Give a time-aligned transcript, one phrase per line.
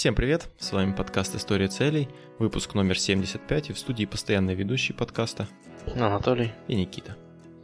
[0.00, 2.08] Всем привет, с вами подкаст «История целей»,
[2.38, 5.46] выпуск номер 75, и в студии постоянный ведущий подкаста
[5.94, 7.18] Анатолий и Никита.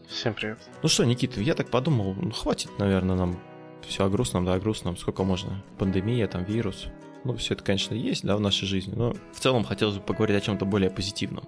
[0.07, 0.59] Всем привет.
[0.83, 3.41] Ну что, Никита, я так подумал, ну хватит, наверное, нам
[3.89, 6.89] все о грустном, да, о грустном, сколько можно, пандемия, там, вирус,
[7.25, 10.37] ну все это, конечно, есть, да, в нашей жизни, но в целом хотелось бы поговорить
[10.37, 11.45] о чем-то более позитивном.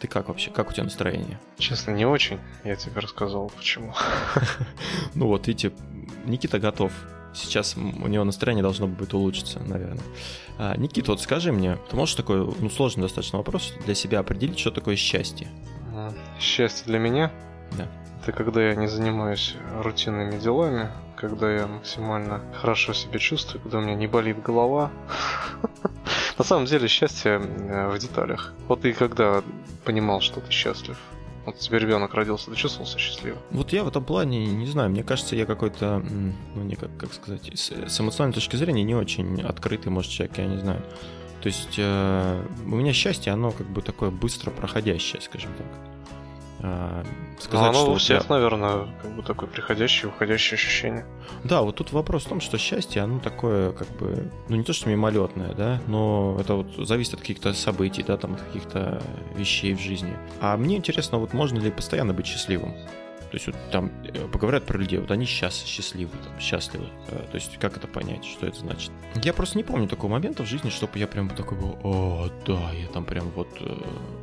[0.00, 0.50] Ты как вообще?
[0.50, 1.38] Как у тебя настроение?
[1.58, 2.40] Честно, не очень.
[2.64, 3.94] Я тебе рассказывал, почему.
[5.14, 5.72] Ну вот, видите,
[6.26, 6.92] Никита готов.
[7.34, 10.04] Сейчас у него настроение должно будет улучшиться, наверное.
[10.58, 14.58] А, Никита, вот скажи мне, ты можешь такой, ну, сложный достаточно вопрос для себя определить,
[14.58, 15.48] что такое счастье?
[16.38, 17.32] Счастье для меня?
[17.76, 17.88] Да.
[18.22, 23.80] Это когда я не занимаюсь рутинными делами, когда я максимально хорошо себя чувствую, когда у
[23.82, 24.90] меня не болит голова.
[26.38, 28.52] На самом деле счастье э, в деталях.
[28.66, 29.42] Вот ты когда
[29.84, 30.98] понимал, что ты счастлив?
[31.44, 33.38] Вот тебе ребенок родился, ты чувствовал себя счастливым?
[33.50, 36.02] Вот я в этом плане, не знаю, мне кажется, я какой-то,
[36.54, 40.38] ну, не как, как сказать, с, с эмоциональной точки зрения не очень открытый, может, человек,
[40.38, 40.82] я не знаю.
[41.42, 45.93] То есть э, у меня счастье, оно как бы такое быстро проходящее, скажем так.
[46.66, 47.04] А,
[47.38, 48.34] сказать, ну, оно что у всех, я...
[48.34, 51.04] наверное, как бы такое приходящее, уходящее ощущение.
[51.44, 54.72] Да, вот тут вопрос в том, что счастье, оно такое, как бы, ну не то,
[54.72, 59.02] что мимолетное, да, но это вот зависит от каких-то событий, да, там, от каких-то
[59.36, 60.16] вещей в жизни.
[60.40, 62.74] А мне интересно, вот можно ли постоянно быть счастливым?
[63.34, 66.86] То есть вот там э, поговорят про людей, вот они сейчас счастливы, там, счастливы.
[67.08, 68.92] Э, то есть как это понять, что это значит?
[69.24, 72.70] Я просто не помню такого момента в жизни, чтобы я прям такой был, о, да,
[72.70, 73.74] я там прям вот, э,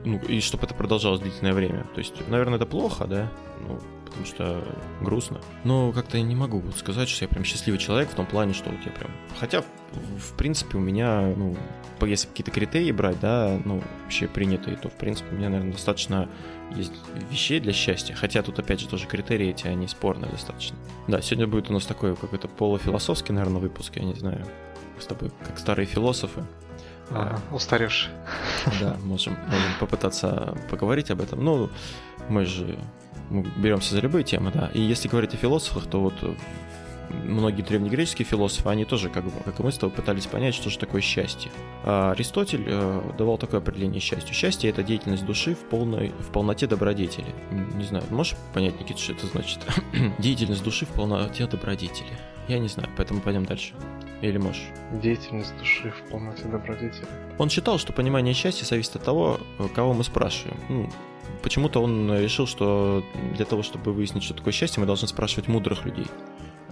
[0.06, 1.86] ну, и чтобы это продолжалось длительное время.
[1.94, 3.30] То есть, наверное, это плохо, да,
[3.68, 4.64] ну, потому что
[5.02, 5.42] грустно.
[5.64, 8.54] Но как-то я не могу вот сказать, что я прям счастливый человек в том плане,
[8.54, 9.12] что вот я прям...
[9.40, 11.58] Хотя, в принципе, у меня, ну,
[12.02, 16.30] если какие-то критерии брать, да, ну, вообще принятые, то, в принципе, у меня, наверное, достаточно
[16.76, 16.94] есть
[17.30, 18.14] вещей для счастья.
[18.14, 20.78] Хотя тут, опять же, тоже критерии эти, они спорные достаточно.
[21.08, 24.46] Да, сегодня будет у нас такой какой-то полуфилософский, наверное, выпуск, я не знаю.
[25.00, 26.44] С тобой как старые философы.
[27.10, 28.14] Ага, устаревшие.
[28.80, 31.44] Да, можем, можем попытаться поговорить об этом.
[31.44, 31.70] Ну,
[32.30, 32.80] мы же
[33.32, 34.70] мы беремся за любые темы, да.
[34.74, 36.14] И если говорить о философах, то вот
[37.10, 40.78] многие древнегреческие философы, они тоже, как, как и мы с тобой, пытались понять, что же
[40.78, 41.52] такое счастье.
[41.84, 44.34] А Аристотель э, давал такое определение счастью.
[44.34, 47.34] Счастье— это деятельность души в, полной, в полноте добродетели.
[47.76, 49.60] Не знаю, можешь понять, Никита, что это значит?
[50.20, 52.12] деятельность души в полноте добродетели.
[52.48, 53.74] Я не знаю, поэтому пойдем дальше.
[54.22, 54.68] Или можешь?
[55.02, 57.08] Деятельность души в полноте добродетели.
[57.38, 59.40] Он считал, что понимание счастья зависит от того,
[59.74, 60.58] кого мы спрашиваем.
[60.70, 60.90] Ну,
[61.42, 63.04] почему-то он решил, что
[63.36, 66.08] для того, чтобы выяснить, что такое счастье, мы должны спрашивать мудрых людей.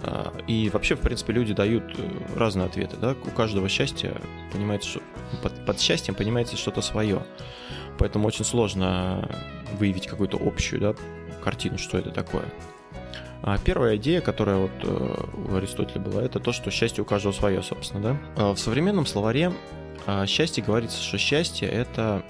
[0.02, 2.96] А, и вообще, в принципе, люди дают э, разные ответы.
[2.96, 3.14] Да?
[3.24, 4.14] У каждого счастья
[4.52, 5.00] понимается, что
[5.42, 7.22] под, под счастьем понимается что-то свое.
[7.98, 9.28] Поэтому очень сложно
[9.78, 10.94] выявить какую-то общую да,
[11.42, 12.44] картину, что это такое.
[13.42, 17.32] А первая идея, которая вот э, у Аристотеля была, это то, что счастье у каждого
[17.32, 18.16] свое, собственно, да.
[18.36, 19.52] А в современном словаре
[20.06, 22.22] о счастье говорится, что счастье— это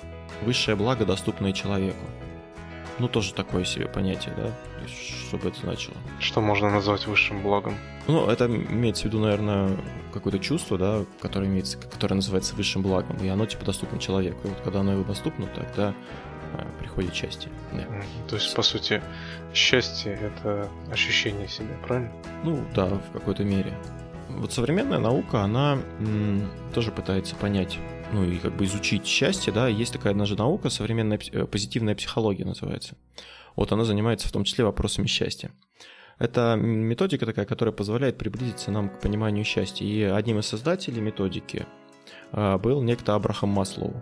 [0.43, 2.05] высшее благо, доступное человеку.
[3.01, 4.53] Ну, тоже такое себе понятие, да?
[4.87, 5.97] Что бы это значило?
[6.19, 7.75] Что можно назвать высшим благом?
[8.07, 9.75] Ну, это имеется в виду, наверное,
[10.13, 14.39] какое-то чувство, да, которое, имеется, которое называется высшим благом, и оно, типа, доступно человеку.
[14.45, 15.95] И вот когда оно его доступно, тогда
[16.53, 17.51] а, приходит счастье.
[17.73, 17.87] Да.
[18.29, 19.01] То есть, по сути,
[19.55, 22.13] счастье— это ощущение себя, правильно?
[22.45, 23.73] Ну, да, в какой-то мере.
[24.29, 27.79] Вот современная наука, она м, тоже пытается понять,
[28.13, 31.95] ну и как бы изучить счастье, да, есть такая одна же наука, современная э, позитивная
[31.95, 32.97] психология называется.
[33.57, 35.51] Вот она занимается в том числе вопросами счастья.
[36.19, 39.87] Это методика такая, которая позволяет приблизиться нам к пониманию счастья.
[39.87, 41.67] И одним из создателей методики
[42.31, 43.95] а, был некто Абрахам Маслоу.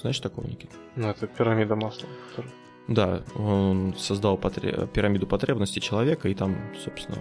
[0.00, 0.74] Знаешь такого, Никита?
[0.94, 2.08] Ну, это пирамида Маслоу.
[2.30, 2.50] Который...
[2.86, 4.88] Да, он создал потре...
[4.92, 7.18] пирамиду потребностей человека, и там, собственно,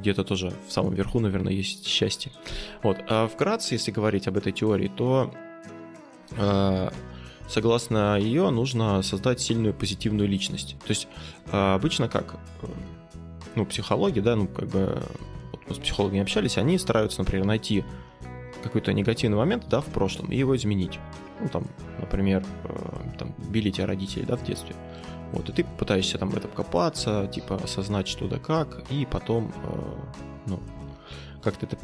[0.00, 2.32] где-то тоже в самом верху, наверное, есть счастье.
[2.82, 2.98] Вот.
[3.08, 5.32] А вкратце, если говорить об этой теории, то
[6.36, 6.90] э,
[7.48, 10.76] согласно ее нужно создать сильную позитивную личность.
[10.80, 11.08] То есть
[11.52, 12.36] э, обычно как,
[13.54, 15.02] ну, психологи, да, ну, как бы,
[15.52, 17.84] вот мы с психологами общались, они стараются, например, найти
[18.62, 20.98] какой-то негативный момент, да, в прошлом и его изменить.
[21.40, 21.64] Ну, там,
[21.98, 24.74] например, э, там, били тебя родители, да, в детстве.
[25.32, 29.52] Вот, и ты пытаешься там в этом копаться, типа осознать что да как, и потом,
[29.64, 29.80] э,
[30.46, 30.60] ну,
[31.42, 31.78] как-то это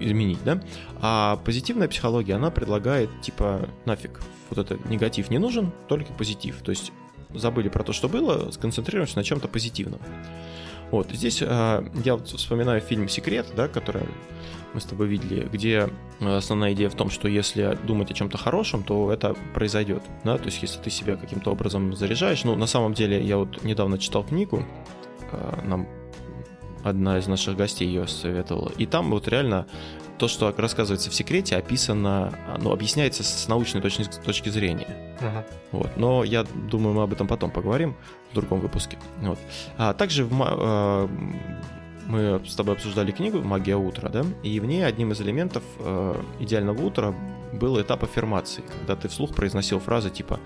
[0.00, 0.60] изменить, да?
[1.00, 4.20] А позитивная психология, она предлагает, типа, нафиг,
[4.50, 6.62] вот этот негатив не нужен, только позитив.
[6.62, 6.92] То есть
[7.34, 10.00] забыли про то, что было, сконцентрируемся на чем-то позитивном.
[10.90, 14.04] Вот, здесь э, я вспоминаю фильм «Секрет», да, который
[14.74, 15.88] мы с тобой видели, где
[16.20, 20.38] э, основная идея в том, что если думать о чем-то хорошем, то это произойдет, да,
[20.38, 23.98] то есть если ты себя каким-то образом заряжаешь, ну, на самом деле, я вот недавно
[23.98, 24.64] читал книгу,
[25.32, 25.86] э, нам
[26.84, 28.72] одна из наших гостей ее советовала.
[28.78, 29.66] И там вот реально
[30.18, 35.16] то, что рассказывается в секрете, описано, ну, объясняется с научной точки, точки зрения.
[35.20, 35.44] Uh-huh.
[35.72, 35.96] Вот.
[35.96, 37.96] Но я думаю, мы об этом потом поговорим
[38.32, 38.98] в другом выпуске.
[39.18, 39.38] Вот.
[39.76, 41.08] А также в, а,
[42.08, 46.20] мы с тобой обсуждали книгу «Магия утра», да, и в ней одним из элементов э,
[46.40, 47.14] идеального утра
[47.52, 50.40] был этап аффирмации, когда ты вслух произносил фразы типа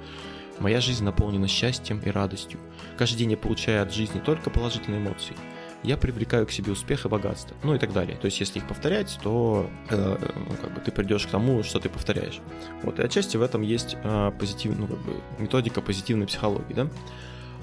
[0.58, 2.58] «Моя жизнь наполнена счастьем и радостью.
[2.99, 5.37] Каждый день я получаю от жизни только положительные эмоции.
[5.82, 7.56] Я привлекаю к себе успех и богатство».
[7.62, 8.17] Ну и так далее.
[8.17, 10.17] То есть, если их повторять, то э,
[10.49, 12.40] ну, как бы ты придешь к тому, что ты повторяешь.
[12.82, 16.88] Вот, и отчасти в этом есть э, позитив, ну, как бы, методика позитивной психологии, да.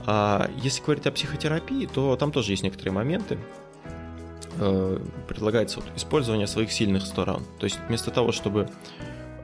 [0.05, 3.37] А если говорить о психотерапии, то там тоже есть некоторые моменты,
[4.59, 7.43] э, предлагается вот использование своих сильных сторон.
[7.59, 8.69] То есть вместо того, чтобы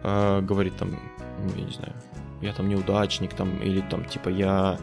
[0.04, 1.00] э, говорить там,
[1.56, 1.94] я не знаю,
[2.42, 4.80] я там неудачник, там, или там, типа, я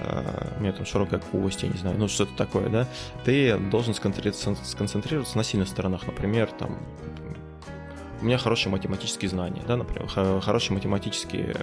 [0.00, 2.86] у меня там широкая кость, я не знаю, ну что-то такое, да,
[3.24, 6.78] ты должен сконцентрироваться, на сильных сторонах, например, там,
[8.20, 10.08] у меня хорошие математические знания, да, например,
[10.40, 11.54] хорошие математические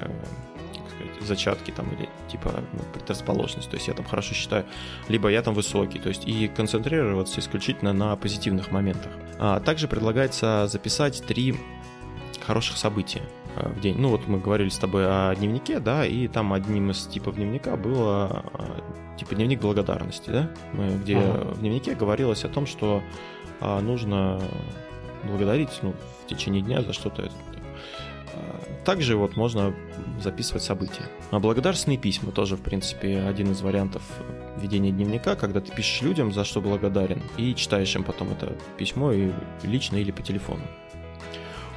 [1.15, 4.65] сказать, зачатки там или типа ну, предрасположенность, то есть я там хорошо считаю,
[5.07, 9.11] либо я там высокий, то есть и концентрироваться исключительно на позитивных моментах.
[9.39, 11.55] А также предлагается записать три
[12.45, 13.23] хороших события
[13.55, 13.95] в день.
[13.97, 17.75] Ну вот мы говорили с тобой о дневнике, да, и там одним из типов дневника
[17.75, 21.53] было а, типа дневник благодарности, да, мы, где uh-huh.
[21.55, 23.01] в дневнике говорилось о том, что
[23.61, 24.41] а, нужно
[25.23, 25.93] благодарить ну,
[26.23, 27.29] в течение дня за что-то
[28.85, 29.73] также вот можно
[30.21, 31.03] записывать события.
[31.31, 34.03] А благодарственные письма тоже, в принципе, один из вариантов
[34.57, 39.11] ведения дневника, когда ты пишешь людям, за что благодарен, и читаешь им потом это письмо
[39.11, 39.31] и
[39.63, 40.61] лично или по телефону.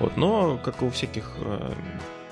[0.00, 1.73] Вот, но, как и у всяких э,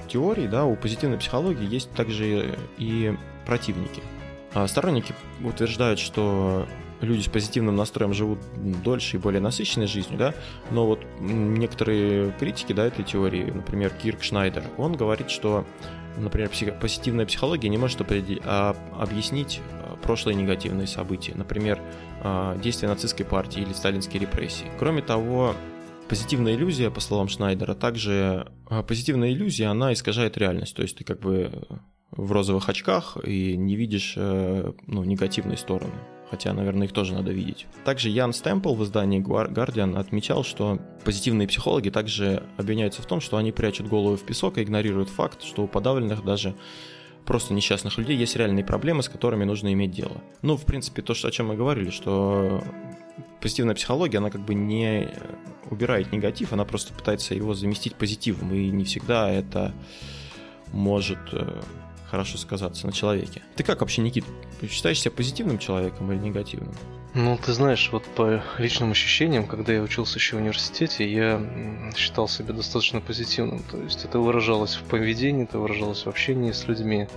[0.08, 4.02] теорий, да, у позитивной психологии есть также и противники.
[4.54, 5.14] А сторонники
[5.44, 6.66] утверждают, что
[7.00, 8.38] люди с позитивным настроем живут
[8.82, 10.34] дольше и более насыщенной жизнью, да,
[10.70, 15.66] но вот некоторые критики, да, этой теории, например, Кирк Шнайдер, он говорит, что,
[16.16, 16.78] например, псих...
[16.78, 18.38] позитивная психология не может определ...
[18.44, 18.76] а...
[18.98, 21.80] объяснить а, прошлые негативные события, например,
[22.22, 24.70] а, действия нацистской партии или сталинские репрессии.
[24.78, 25.54] Кроме того,
[26.08, 31.04] позитивная иллюзия, по словам Шнайдера, также а, позитивная иллюзия, она искажает реальность, то есть ты
[31.04, 31.50] как бы
[32.10, 35.92] в розовых очках и не видишь э, ну, негативные стороны
[36.30, 37.66] хотя, наверное, их тоже надо видеть.
[37.84, 43.36] Также Ян Стэмпл в издании Guardian отмечал, что позитивные психологи также обвиняются в том, что
[43.36, 46.54] они прячут голову в песок и игнорируют факт, что у подавленных даже
[47.24, 50.22] просто несчастных людей есть реальные проблемы, с которыми нужно иметь дело.
[50.42, 52.62] Ну, в принципе, то, что, о чем мы говорили, что
[53.40, 55.08] позитивная психология, она как бы не
[55.70, 59.74] убирает негатив, она просто пытается его заместить позитивом, и не всегда это
[60.72, 61.62] может э,
[62.10, 63.42] хорошо сказаться на человеке.
[63.56, 64.24] Ты как вообще, Никит,
[64.70, 66.74] считаешь себя позитивным человеком или негативным?
[67.14, 71.40] Ну, ты знаешь, вот по личным ощущениям, когда я учился еще в университете, я
[71.96, 73.62] считал себя достаточно позитивным.
[73.70, 77.08] То есть это выражалось в поведении, это выражалось в общении с людьми.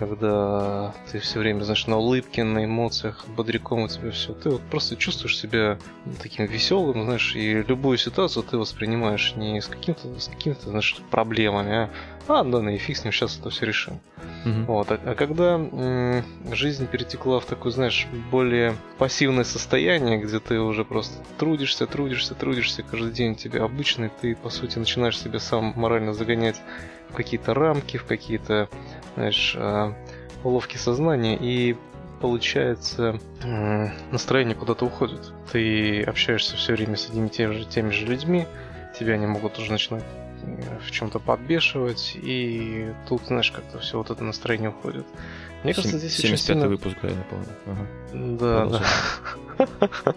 [0.00, 4.32] Когда ты все время, знаешь, на улыбке, на эмоциях, бодряком у тебя все.
[4.32, 5.78] Ты вот просто чувствуешь себя
[6.22, 11.74] таким веселым, знаешь, и любую ситуацию ты воспринимаешь не с каким-то, с какими-то, знаешь, проблемами,
[11.74, 11.90] а,
[12.28, 14.00] а да, ну и фиг с ним, сейчас это все решим.
[14.46, 14.72] Угу.
[14.72, 14.90] Вот.
[14.90, 20.86] А, а когда м- жизнь перетекла в такое, знаешь, более пассивное состояние, где ты уже
[20.86, 26.14] просто трудишься, трудишься, трудишься каждый день, тебе обычный, ты, по сути, начинаешь себя сам морально
[26.14, 26.62] загонять
[27.10, 28.68] в какие-то рамки, в какие-то,
[29.14, 29.92] знаешь, э,
[30.44, 31.76] уловки сознания, и
[32.20, 33.18] получается
[34.12, 35.32] настроение куда-то уходит.
[35.50, 38.46] Ты общаешься все время с одними теми же, теми же людьми,
[38.98, 40.04] тебя они могут уже начинать
[40.86, 45.06] в чем-то подбешивать, и тут, знаешь, как-то все вот это настроение уходит.
[45.62, 46.68] Мне кажется, здесь 75 очень сильно...
[46.68, 47.46] выпуск, я напомню.
[47.66, 47.86] Ага.
[48.14, 50.14] Да, да.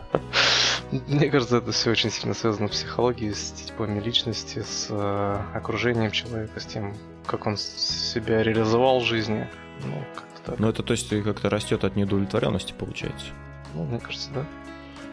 [1.08, 6.12] Мне кажется, это все очень сильно связано с психологией, с типами личности, с э, окружением
[6.12, 9.48] человека, с тем, как он себя реализовал в жизни.
[9.86, 10.56] Ну, как-то.
[10.62, 13.27] Ну, это то есть как-то растет от неудовлетворенности, получается.
[13.74, 14.46] Ну, мне кажется, да.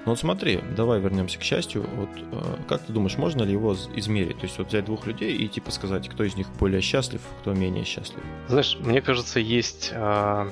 [0.06, 1.84] Ну вот смотри, давай вернемся к счастью.
[1.94, 4.38] Вот э, как ты думаешь, можно ли его измерить?
[4.38, 7.52] То есть вот взять двух людей и типа сказать, кто из них более счастлив, кто
[7.52, 8.22] менее счастлив?
[8.48, 10.50] Знаешь, мне кажется, есть, э,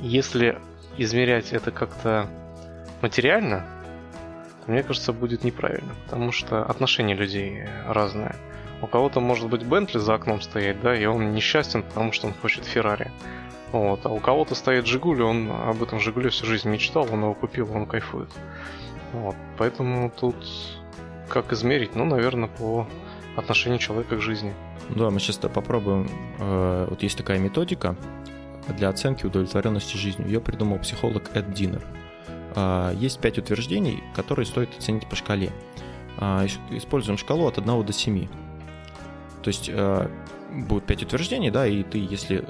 [0.00, 0.58] если
[0.98, 2.28] измерять это как-то
[3.02, 3.64] материально,
[4.66, 8.34] то мне кажется, будет неправильно, потому что отношения людей разные.
[8.82, 12.34] У кого-то может быть Бентли за окном стоять, да, и он несчастен, потому что он
[12.34, 13.10] хочет Феррари.
[13.70, 14.04] Вот.
[14.04, 17.70] А у кого-то стоит Жигуль, он об этом Жигуле всю жизнь мечтал, он его купил,
[17.72, 18.28] он кайфует.
[19.12, 19.36] Вот.
[19.56, 20.36] Поэтому тут
[21.28, 21.94] как измерить?
[21.94, 22.86] Ну, наверное, по
[23.36, 24.52] отношению человека к жизни.
[24.90, 26.08] Да, мы сейчас попробуем.
[26.38, 27.96] Э, вот есть такая методика
[28.68, 30.26] для оценки удовлетворенности жизнью.
[30.26, 31.82] Ее придумал психолог Эд Динер.
[32.54, 35.50] а, есть 5 утверждений, которые стоит оценить по шкале.
[36.18, 38.28] А, используем шкалу от 1 до 7.
[39.42, 40.10] То есть а,
[40.52, 42.44] будет 5 утверждений, да, и ты, если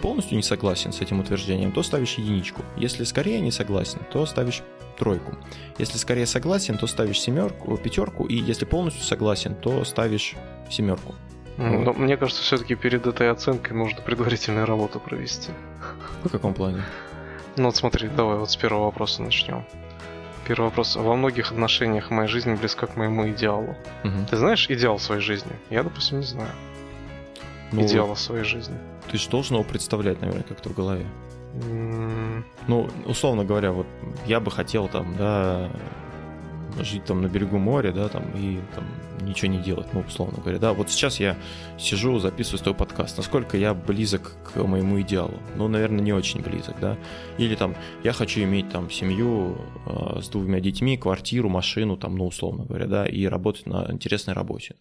[0.00, 2.62] полностью не согласен с этим утверждением, то ставишь единичку.
[2.76, 4.62] Если скорее не согласен, то ставишь
[4.98, 5.36] тройку.
[5.78, 10.34] Если скорее согласен, то ставишь семерку, пятерку, и если полностью согласен, то ставишь
[10.70, 11.14] семерку.
[11.56, 11.84] Вот.
[11.84, 15.50] Но мне кажется, все-таки перед этой оценкой нужно предварительную работу провести.
[16.24, 16.82] В каком плане?
[17.56, 19.64] Ну вот смотри, давай вот с первого вопроса начнем.
[20.50, 20.96] Первый вопрос.
[20.96, 23.76] Во многих отношениях моя жизнь близка к моему идеалу.
[24.02, 24.26] Угу.
[24.30, 25.52] Ты знаешь идеал своей жизни?
[25.70, 26.50] Я, допустим, не знаю.
[27.70, 28.76] Ну, идеала своей жизни.
[29.08, 31.06] Ты же должен его представлять, наверное, как-то в голове.
[31.54, 32.42] Mm.
[32.66, 33.86] Ну, условно говоря, вот
[34.26, 35.70] я бы хотел там, да,
[36.80, 38.84] жить там на берегу моря, да, там, и там
[39.20, 40.72] ничего не делать, ну, условно говоря, да.
[40.72, 41.36] Вот сейчас я
[41.78, 43.16] сижу, записываю свой подкаст.
[43.16, 45.38] Насколько я близок к моему идеалу?
[45.56, 46.96] Ну, наверное, не очень близок, да.
[47.38, 47.74] Или там,
[48.04, 52.86] я хочу иметь там семью э, с двумя детьми, квартиру, машину, там, ну, условно говоря,
[52.86, 54.76] да, и работать на интересной работе.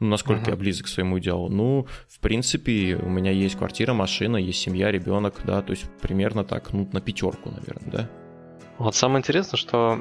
[0.00, 0.50] Ну, насколько uh-huh.
[0.50, 1.48] я близок к своему идеалу?
[1.48, 6.44] Ну, в принципе, у меня есть квартира, машина, есть семья, ребенок, да, то есть примерно
[6.44, 8.10] так, ну, на пятерку, наверное, да.
[8.78, 9.96] Вот самое интересное, что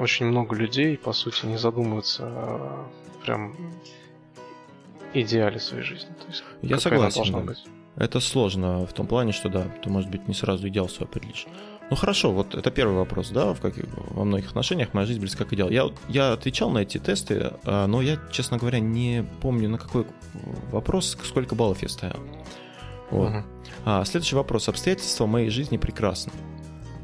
[0.00, 2.84] очень много людей, по сути, не задумываются э,
[3.28, 3.54] прям
[5.12, 6.08] идеале своей жизни.
[6.08, 7.32] То есть, Я согласен.
[7.32, 7.40] Да.
[7.40, 7.64] Быть.
[7.96, 11.46] Это сложно в том плане, что да, ты, может быть, не сразу идеал свой определишь.
[11.90, 15.44] Ну хорошо, вот это первый вопрос, да, в каких, во многих отношениях моя жизнь близка
[15.44, 15.70] к идеалу.
[15.70, 20.06] Я, я отвечал на эти тесты, а, но я, честно говоря, не помню, на какой
[20.70, 22.20] вопрос, сколько баллов я ставил.
[23.10, 23.30] Вот.
[23.30, 23.42] Угу.
[23.84, 24.68] А, следующий вопрос.
[24.68, 26.32] Обстоятельства моей жизни прекрасны.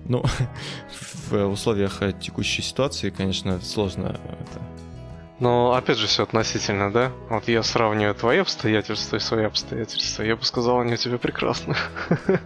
[0.06, 0.22] Ну,
[1.30, 4.73] в условиях текущей ситуации, конечно, сложно это
[5.40, 7.12] но опять же все относительно, да?
[7.28, 10.22] Вот я сравниваю твои обстоятельства и свои обстоятельства.
[10.22, 11.74] Я бы сказал, они у тебя прекрасны.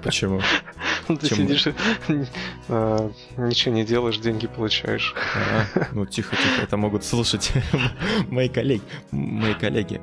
[0.03, 0.41] Почему?
[1.07, 1.69] Ты сидишь,
[2.69, 5.15] а, ничего не делаешь, деньги получаешь.
[5.93, 7.53] Ну тихо, тихо, это могут слушать
[8.29, 8.83] мои коллеги.
[9.11, 10.01] Мои коллеги.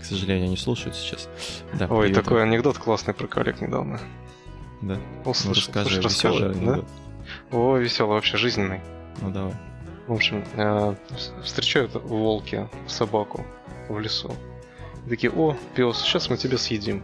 [0.00, 1.28] К сожалению, они слушают сейчас.
[1.90, 4.00] Ой, такой анекдот классный про коллег недавно.
[4.82, 4.98] Да.
[5.24, 6.84] Услышал, ну, расскажи, расскажи, да?
[7.50, 8.80] О, веселый вообще, жизненный.
[9.20, 9.54] Ну давай.
[10.06, 10.94] В общем, э,
[11.42, 13.44] встречают волки собаку
[13.88, 14.32] в лесу.
[15.06, 17.02] И такие, о, пес, сейчас мы тебя съедим.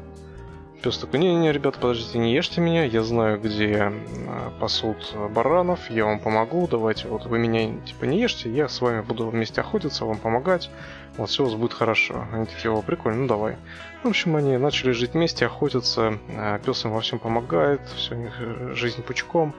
[0.82, 6.06] Пес такой, не-не, ребята, подождите, не ешьте меня, я знаю, где э, пасут баранов, я
[6.06, 10.04] вам помогу, давайте, вот вы меня, типа, не ешьте, я с вами буду вместе охотиться,
[10.04, 10.70] вам помогать,
[11.16, 12.26] вот, все у вас будет хорошо.
[12.32, 13.56] Они такие, о, прикольно, ну давай.
[14.02, 18.18] В общем, они начали жить вместе, охотиться, э, пес им во всем помогает, все у
[18.18, 19.54] них жизнь пучком,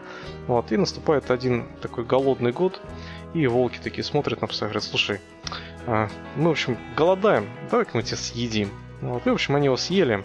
[0.48, 2.82] вот, и наступает один такой голодный год,
[3.34, 5.20] и волки такие смотрят на пса и говорят, слушай,
[5.86, 8.70] а, мы, в общем, голодаем, давай-ка мы тебя съедим.
[9.02, 10.24] Вот, и, в общем, они его съели,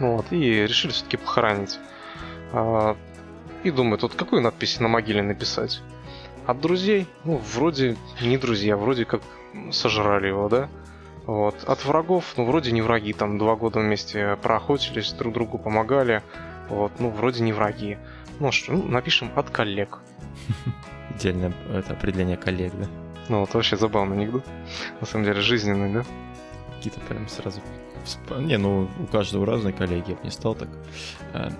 [0.00, 1.78] вот, и решили все-таки похоронить.
[2.52, 2.96] А,
[3.62, 5.82] и думают, вот какую надпись на могиле написать?
[6.46, 7.06] От друзей?
[7.24, 9.22] Ну, вроде не друзья, вроде как
[9.70, 10.68] сожрали его, да?
[11.26, 11.62] Вот.
[11.64, 16.22] От врагов, ну, вроде не враги, там два года вместе проохотились, друг другу помогали.
[16.68, 17.98] Вот, ну, вроде не враги.
[18.40, 20.00] Ну что, ну, напишем от коллег.
[21.14, 22.86] Отдельное это определение коллег, да?
[23.28, 24.44] Ну, вот вообще забавный анекдот.
[25.00, 26.04] На самом деле, жизненный, да?
[26.76, 27.60] Какие-то прям сразу...
[28.36, 30.68] Не, ну, у каждого разные коллеги, я бы не стал так.
[31.32, 31.52] А,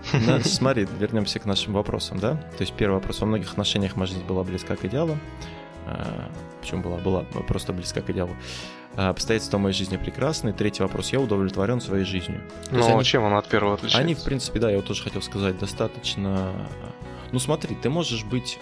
[0.42, 2.34] смотри, вернемся к нашим вопросам, да?
[2.34, 3.20] То есть первый вопрос.
[3.20, 5.16] Во многих отношениях моя жизнь была близка к идеалу.
[5.86, 6.28] А,
[6.60, 6.96] почему была?
[6.98, 8.34] Была просто близка к идеалу.
[8.96, 10.52] А, обстоятельства моей жизни прекрасны.
[10.52, 11.12] Третий вопрос.
[11.12, 12.40] Я удовлетворен своей жизнью.
[12.72, 14.02] Ну, а чем он от первого отличается?
[14.02, 16.52] Они, в принципе, да, я вот тоже хотел сказать, достаточно...
[17.30, 18.58] Ну, смотри, ты можешь быть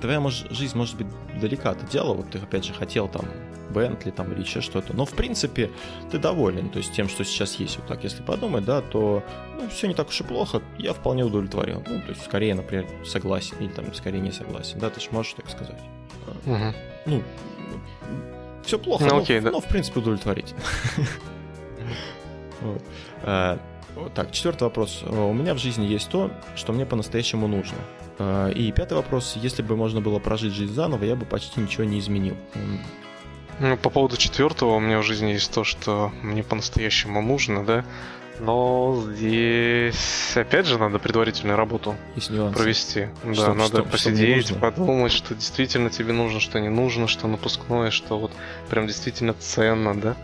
[0.00, 1.06] твоя может, жизнь может быть
[1.40, 3.26] далека от идеала, вот ты опять же хотел там
[3.70, 5.70] Бентли там или еще что-то, но в принципе
[6.10, 9.22] ты доволен, то есть тем, что сейчас есть, вот так если подумать, да, то
[9.60, 12.86] ну, все не так уж и плохо, я вполне удовлетворен, ну, то есть скорее, например,
[13.04, 15.80] согласен или там скорее не согласен, да, ты же можешь так сказать.
[16.46, 16.74] Угу.
[17.06, 17.22] Ну,
[18.64, 19.50] все плохо, ну, но, окей, да.
[19.50, 20.60] но в принципе удовлетворительно.
[23.22, 23.58] А,
[24.14, 25.02] так, четвертый вопрос.
[25.02, 27.76] У меня в жизни есть то, что мне по-настоящему нужно.
[28.18, 29.34] А, и пятый вопрос.
[29.36, 32.36] Если бы можно было прожить жизнь заново, я бы почти ничего не изменил.
[33.60, 37.84] Ну, по поводу четвертого, у меня в жизни есть то, что мне по-настоящему нужно, да.
[38.40, 41.96] Но здесь опять же надо предварительную работу
[42.54, 43.08] провести.
[43.32, 47.26] Что, да, надо что, посидеть, что подумать, что действительно тебе нужно, что не нужно, что
[47.26, 48.30] напускное, что вот
[48.70, 50.16] прям действительно ценно, да.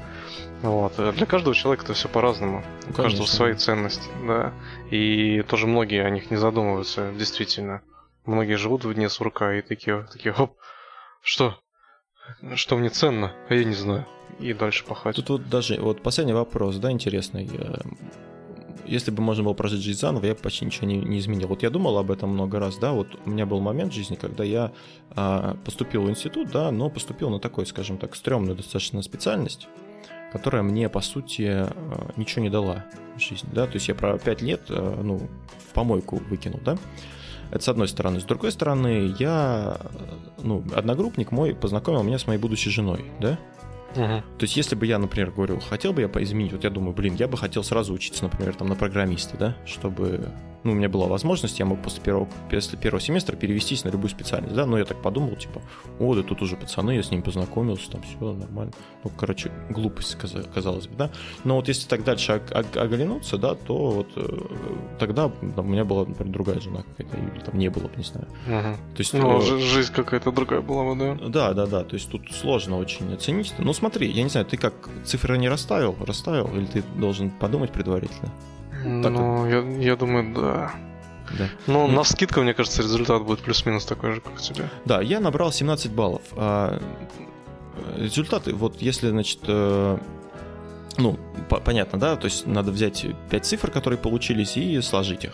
[0.63, 0.95] Вот.
[0.97, 2.65] Для каждого человека это все по-разному.
[2.87, 4.53] Ну, У каждого свои ценности, да.
[4.91, 7.83] И тоже многие о них не задумываются, действительно.
[8.25, 10.57] Многие живут в дне сурка и такие, такие, хоп,
[11.23, 11.59] что?
[12.55, 13.33] Что мне ценно?
[13.49, 14.07] А я не знаю.
[14.41, 15.17] И дальше пахать.
[15.17, 17.49] Тут вот даже вот последний вопрос, да, интересный.
[18.87, 21.49] если бы можно было прожить жизнь заново, я бы почти ничего не, не изменил.
[21.49, 24.17] Вот я думал об этом много раз, да, вот у меня был момент в жизни,
[24.17, 24.73] когда я
[25.11, 29.69] а, поступил в институт, да, но поступил на такой, скажем так, стрёмную достаточно специальность,
[30.35, 32.85] которая мне, по сути, а, ничего не дала
[33.17, 35.29] в жизни, да, то есть я про 5 лет, а, ну,
[35.69, 36.77] в помойку выкинул, да,
[37.53, 38.19] это с одной стороны.
[38.19, 39.79] С другой стороны, я,
[40.43, 43.39] ну, одногруппник мой познакомил меня с моей будущей женой, да,
[43.97, 44.23] Угу.
[44.39, 47.15] То есть, если бы я, например, говорил, хотел бы я поизменить, вот я думаю, блин,
[47.15, 50.29] я бы хотел сразу учиться, например, там на программиста, да, чтобы
[50.65, 54.09] ну, у меня была возможность, я мог после первого, после первого семестра перевестись на любую
[54.09, 55.61] специальность, да, но я так подумал, типа,
[56.01, 58.73] о, да тут уже пацаны, я с ними познакомился, там все нормально.
[59.05, 60.17] Ну, короче, глупость,
[60.55, 61.11] казалось бы, да.
[61.45, 62.43] Но вот если так дальше
[62.75, 64.41] оглянуться, да, то вот э,
[64.99, 68.27] тогда там, у меня была, например, другая жена какая-то, или там не было, не знаю.
[68.47, 68.77] Угу.
[68.95, 71.15] То есть, ну, э, жизнь какая-то другая была, да?
[71.29, 73.53] Да, да, да, то есть тут сложно очень оценить.
[73.59, 74.73] Ну, смотри, я не знаю, ты как
[75.05, 78.31] цифры не расставил, расставил, или ты должен подумать предварительно?
[79.03, 80.73] Так ну, я, я думаю, да.
[81.39, 81.49] Да.
[81.67, 84.71] Но ну, на скидку, мне кажется, результат будет плюс-минус такой же, как у тебя.
[84.87, 86.23] Да, я набрал 17 баллов.
[86.37, 86.81] А
[87.97, 89.99] результаты, вот если, значит, э,
[90.97, 91.19] ну,
[91.51, 95.33] по- понятно, да, то есть надо взять 5 цифр, которые получились, и сложить их.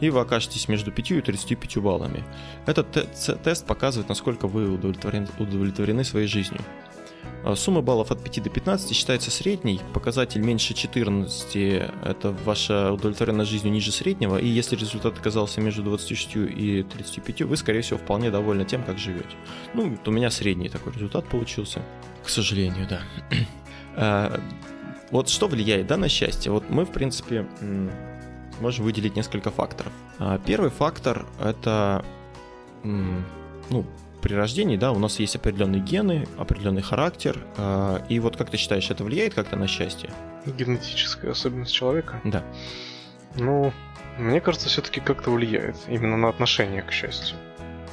[0.00, 2.24] И вы окажетесь между 5 и 35 баллами.
[2.66, 6.60] Этот те- тест показывает, насколько вы удовлетворены, удовлетворены своей жизнью.
[7.44, 11.54] А, сумма баллов от 5 до 15 считается средней, показатель меньше 14–
[12.04, 17.56] это ваша удовлетворенность жизнью ниже среднего, и если результат оказался между 26 и 35, вы,
[17.56, 19.36] скорее всего, вполне довольны тем, как живете.
[19.74, 21.82] Ну, у меня средний такой результат получился,
[22.24, 23.00] к сожалению, да.
[23.96, 24.40] А,
[25.10, 26.52] вот что влияет да, на счастье?
[26.52, 27.44] Вот мы, в принципе,
[28.60, 29.92] можем выделить несколько факторов.
[30.20, 32.04] А, первый фактор– это
[32.84, 33.84] ну,
[34.20, 37.38] при рождении, да, у нас есть определенные гены, определенный характер.
[37.56, 40.10] Э, и вот как ты считаешь, это влияет как-то на счастье?
[40.46, 42.20] Генетическая особенность человека?
[42.24, 42.42] Да.
[43.36, 43.72] Ну,
[44.18, 47.36] мне кажется, все-таки как-то влияет именно на отношение к счастью.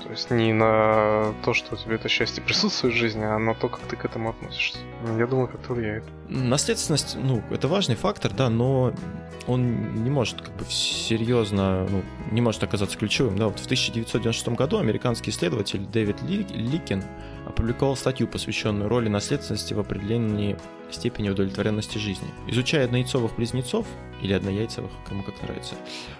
[0.07, 3.53] То есть не на то, что у тебя это счастье присутствует в жизни, а на
[3.53, 4.79] то, как ты к этому относишься.
[5.17, 6.05] Я думаю, как-то влияет.
[6.29, 8.93] Наследственность, ну, это важный фактор, да, но
[9.47, 13.37] он не может как бы серьезно, ну, не может оказаться ключевым.
[13.37, 17.03] Да, вот в 1996 году американский исследователь Дэвид Ликин
[17.45, 20.57] опубликовал статью, посвященную роли наследственности в определении
[20.91, 22.27] степени удовлетворенности жизни.
[22.47, 23.85] Изучая однояйцовых близнецов,
[24.21, 25.75] или однояйцевых, кому как нравится,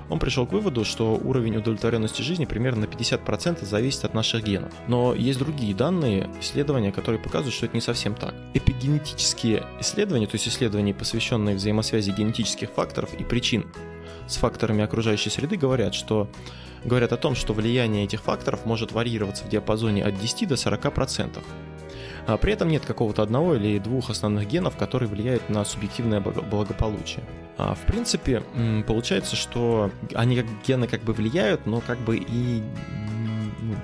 [0.10, 4.72] он пришел к выводу, что уровень удовлетворенности жизни примерно на 50% зависит от наших генов.
[4.88, 8.36] Но есть другие данные, исследования, которые показывают, что это не совсем так.
[8.54, 13.66] Эпигенетические исследования, то есть исследования, посвященные взаимосвязи генетических факторов и причин
[14.28, 16.30] с факторами окружающей среды, говорят, что
[16.84, 21.40] говорят о том, что влияние этих факторов может варьироваться в диапазоне от 10 до 40%.
[22.28, 27.24] А при этом нет какого-то одного или двух основных генов, которые влияют на субъективное благополучие.
[27.58, 28.44] А в принципе,
[28.86, 32.62] получается, что они как гены как бы влияют, но как бы и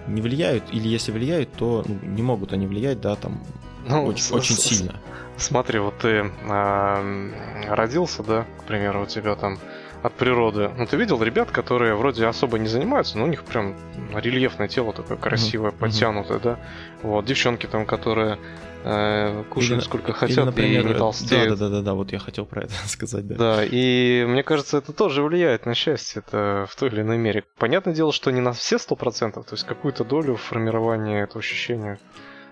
[0.08, 3.42] не влияют, или если влияют, то ну, не могут они влиять, да, там
[3.88, 4.96] ну, очень, с, очень сильно.
[5.38, 9.58] Смотри, вот ты э, родился, да, к примеру, у тебя там
[10.04, 10.70] от природы.
[10.78, 13.76] Ну, ты видел ребят, которые вроде особо не занимаются, но у них прям
[14.14, 15.80] рельефное тело такое красивое, mm-hmm.
[15.80, 16.60] подтянутое, да.
[17.02, 18.38] Вот, девчонки там, которые
[18.84, 21.58] э, кушают или, сколько хотят или, например, и не толстеют.
[21.58, 23.36] Да, да, да, да, вот я хотел про это сказать, да.
[23.36, 27.46] Да, и мне кажется, это тоже влияет на счастье, это в той или иной мере.
[27.58, 31.98] Понятное дело, что не на все сто процентов, то есть какую-то долю формирования этого ощущения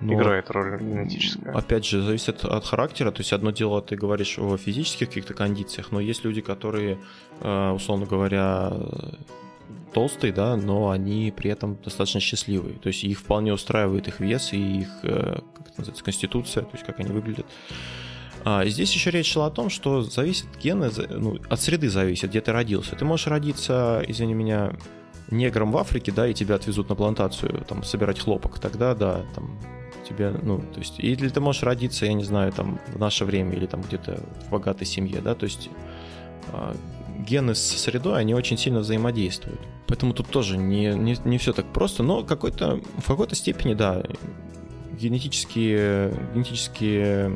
[0.02, 1.52] но, играет роль генетическая.
[1.52, 3.12] Опять же, зависит от характера.
[3.12, 6.98] То есть одно дело, ты говоришь о физических каких-то кондициях, но есть люди, которые,
[7.40, 8.74] э, условно говоря,
[9.94, 12.76] толстые, да, но они при этом достаточно счастливые.
[12.76, 16.72] То есть их вполне устраивает их вес и их, э, как это называется, конституция, то
[16.74, 17.46] есть как они выглядят.
[18.44, 22.42] А здесь еще речь шла о том, что зависит гены, ну, от среды зависит, где
[22.42, 22.96] ты родился.
[22.96, 24.74] Ты можешь родиться, извини меня,
[25.30, 29.60] негром в Африке, да, и тебя отвезут на плантацию, там, собирать хлопок, тогда, да, там,
[30.12, 33.56] тебе, ну, то есть, или ты можешь родиться, я не знаю, там, в наше время,
[33.56, 35.70] или там где-то в богатой семье, да, то есть
[36.54, 36.76] а,
[37.20, 39.60] гены с средой, они очень сильно взаимодействуют.
[39.88, 44.04] Поэтому тут тоже не, не, не все так просто, но какой-то, в какой-то степени, да,
[44.92, 47.32] генетические, генетические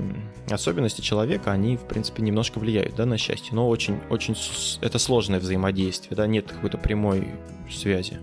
[0.49, 4.35] особенности человека, они, в принципе, немножко влияют да, на счастье, но очень, очень
[4.81, 7.27] это сложное взаимодействие, да, нет какой-то прямой
[7.71, 8.19] связи.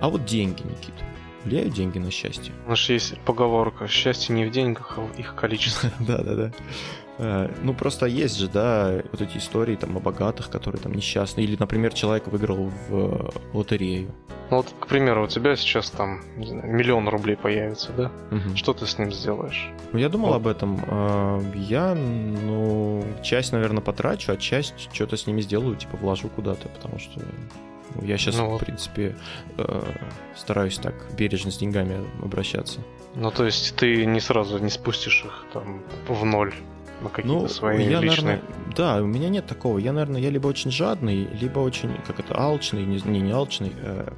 [0.00, 1.07] А вот деньги, Никита.
[1.48, 2.52] Влияют деньги на счастье?
[2.66, 5.90] У нас есть поговорка «счастье не в деньгах, а в их количестве».
[6.00, 6.52] Да-да-да.
[7.18, 11.40] Э, ну, просто есть же, да, вот эти истории там о богатых, которые там несчастны.
[11.40, 14.14] Или, например, человек выиграл в э, лотерею.
[14.50, 18.10] Ну вот, к примеру, у тебя сейчас там знаю, миллион рублей появится, да?
[18.30, 18.56] Угу.
[18.56, 19.70] Что ты с ним сделаешь?
[19.92, 20.36] Ну, я думал вот.
[20.36, 20.80] об этом.
[20.86, 26.68] Э, я, ну, часть, наверное, потрачу, а часть что-то с ними сделаю, типа вложу куда-то,
[26.68, 27.20] потому что
[28.02, 29.16] я сейчас, ну, в принципе,
[30.36, 32.80] стараюсь так бережно с деньгами обращаться.
[33.14, 36.54] Ну, то есть ты не сразу не спустишь их там в ноль
[37.00, 38.24] на какие-то ну, свои я, личные...
[38.24, 38.40] Наверное,
[38.76, 39.78] да, у меня нет такого.
[39.78, 43.72] Я, наверное, я либо очень жадный, либо очень, как это, алчный, не, не, не алчный.
[43.82, 44.10] Э...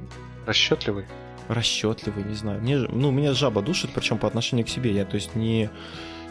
[0.45, 1.05] Расчетливый?
[1.47, 2.61] Расчетливый, не знаю.
[2.61, 4.91] Мне, ну, меня жаба душит, причем по отношению к себе.
[4.91, 5.69] Я, то есть, не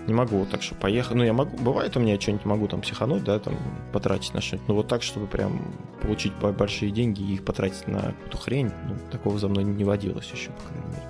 [0.06, 1.14] не могу вот так, что поехать.
[1.14, 3.56] Ну, я могу, бывает у меня что-нибудь могу там психануть, да, там
[3.92, 4.68] потратить на что-нибудь.
[4.68, 5.60] Но вот так, чтобы прям
[6.02, 10.30] получить большие деньги и их потратить на какую-то хрень, ну, такого за мной не водилось
[10.30, 11.02] еще, по крайней мере.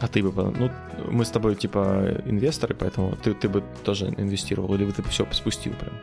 [0.00, 0.70] А ты бы, ну,
[1.10, 5.08] мы с тобой типа инвесторы, поэтому ты, ты бы тоже инвестировал, или бы ты бы
[5.08, 5.94] все спустил прям?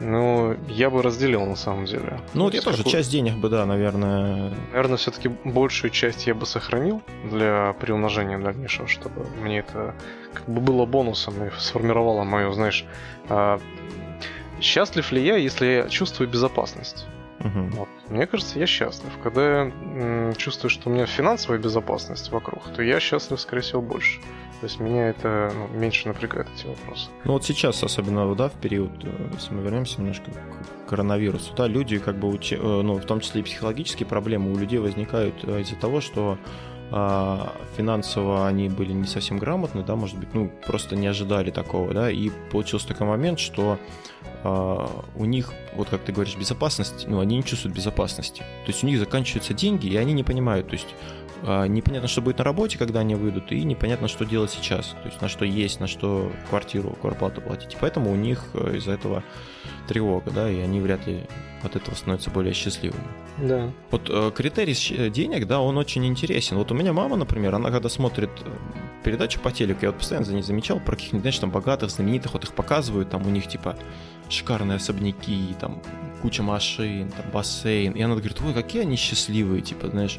[0.00, 2.20] Ну, я бы разделил на самом деле.
[2.34, 2.92] Ну, вот я тоже какую...
[2.92, 4.52] часть денег бы, да, наверное.
[4.72, 9.94] Наверное, все-таки большую часть я бы сохранил для приумножения дальнейшего, чтобы мне это
[10.34, 12.84] как бы было бонусом и сформировало мою, знаешь,
[13.28, 13.58] а...
[14.60, 17.06] счастлив ли я, если я чувствую безопасность.
[17.40, 17.76] Угу.
[17.76, 17.88] Вот.
[18.08, 19.10] Мне кажется, я счастлив.
[19.22, 24.20] Когда я чувствую, что у меня финансовая безопасность вокруг, то я счастлив, скорее всего, больше.
[24.60, 27.08] То есть меня это ну, меньше напрягает эти вопросы.
[27.24, 31.66] Ну вот сейчас, особенно да, в период, э, если мы вернемся немножко к коронавирусу, да,
[31.66, 35.60] люди как бы, э, ну в том числе и психологические проблемы у людей возникают э,
[35.60, 36.38] из-за того, что
[36.92, 41.92] а, финансово они были не совсем грамотны, да, может быть, ну, просто не ожидали такого,
[41.92, 43.78] да, и получился такой момент, что
[44.44, 48.40] а, у них, вот как ты говоришь, безопасность, ну, они не чувствуют безопасности.
[48.40, 50.94] То есть у них заканчиваются деньги, и они не понимают, то есть
[51.42, 54.96] непонятно, что будет на работе, когда они выйдут, и непонятно, что делать сейчас.
[55.02, 57.74] То есть на что есть, на что квартиру, квартплату платить.
[57.74, 59.22] И поэтому у них э, из-за этого
[59.88, 61.24] тревога, да, и они вряд ли
[61.62, 63.04] от этого становятся более счастливыми.
[63.38, 63.70] Да.
[63.90, 66.56] Вот э, критерий денег, да, он очень интересен.
[66.56, 68.50] Вот у меня мама, например, она когда смотрит э,
[69.04, 72.32] передачу по телеку, я вот постоянно за ней замечал, про каких-нибудь, знаешь, там богатых, знаменитых,
[72.32, 73.76] вот их показывают, там у них типа
[74.28, 75.82] шикарные особняки, там
[76.22, 77.92] куча машин, там бассейн.
[77.92, 80.18] И она говорит, ой, какие они счастливые, типа, знаешь.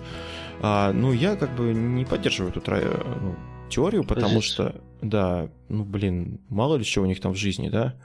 [0.61, 2.61] А, ну, я как бы не поддерживаю эту
[3.21, 3.35] ну,
[3.69, 4.45] теорию, потому Здесь.
[4.45, 7.95] что, да, ну, блин, мало ли чего у них там в жизни, да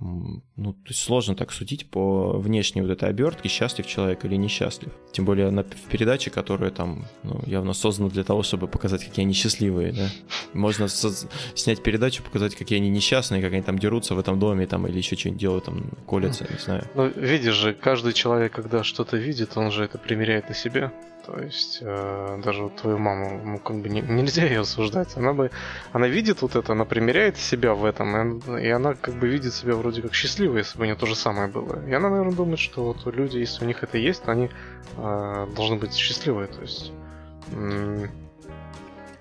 [0.00, 4.92] ну, то есть сложно так судить по внешней вот этой обертке, счастлив человек или несчастлив.
[5.12, 9.24] Тем более на, в передаче, которая там ну, явно создана для того, чтобы показать, какие
[9.24, 10.08] они счастливые, да.
[10.52, 14.66] Можно со- снять передачу, показать, какие они несчастные, как они там дерутся в этом доме
[14.66, 16.84] там или еще что-нибудь делают, там колятся, не знаю.
[16.94, 20.92] Ну, видишь же, каждый человек, когда что-то видит, он же это примеряет на себя.
[21.28, 25.14] То есть э, даже вот твою маму ну, как бы не, нельзя ее осуждать.
[25.14, 25.50] Она бы,
[25.92, 29.52] она видит вот это, она примеряет себя в этом, и, и она как бы видит
[29.52, 31.86] себя вроде как счастливой, если бы у нее то же самое было.
[31.86, 34.48] И она, наверное, думает, что вот люди, если у них это есть, то они
[34.96, 36.46] э, должны быть счастливые.
[36.48, 36.92] То есть,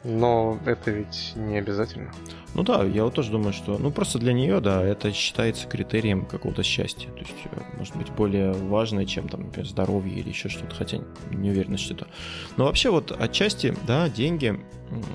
[0.03, 2.11] но это ведь не обязательно.
[2.53, 6.25] Ну да, я вот тоже думаю, что, ну просто для нее, да, это считается критерием
[6.25, 7.09] какого-то счастья.
[7.09, 10.99] То есть, э, может быть, более важное, чем там, например, здоровье или еще что-то, хотя
[11.31, 12.07] не уверен, что это.
[12.55, 14.59] Но вообще вот отчасти, да, деньги,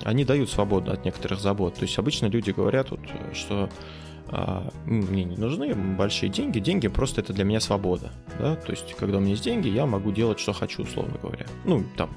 [0.05, 1.75] они дают свободу от некоторых забот.
[1.75, 3.01] То есть обычно люди говорят вот,
[3.33, 3.71] что
[4.29, 8.95] а, мне не нужны большие деньги, деньги просто это для меня свобода, да, то есть
[8.95, 11.45] когда у меня есть деньги, я могу делать, что хочу, условно говоря.
[11.67, 12.11] Ну, там,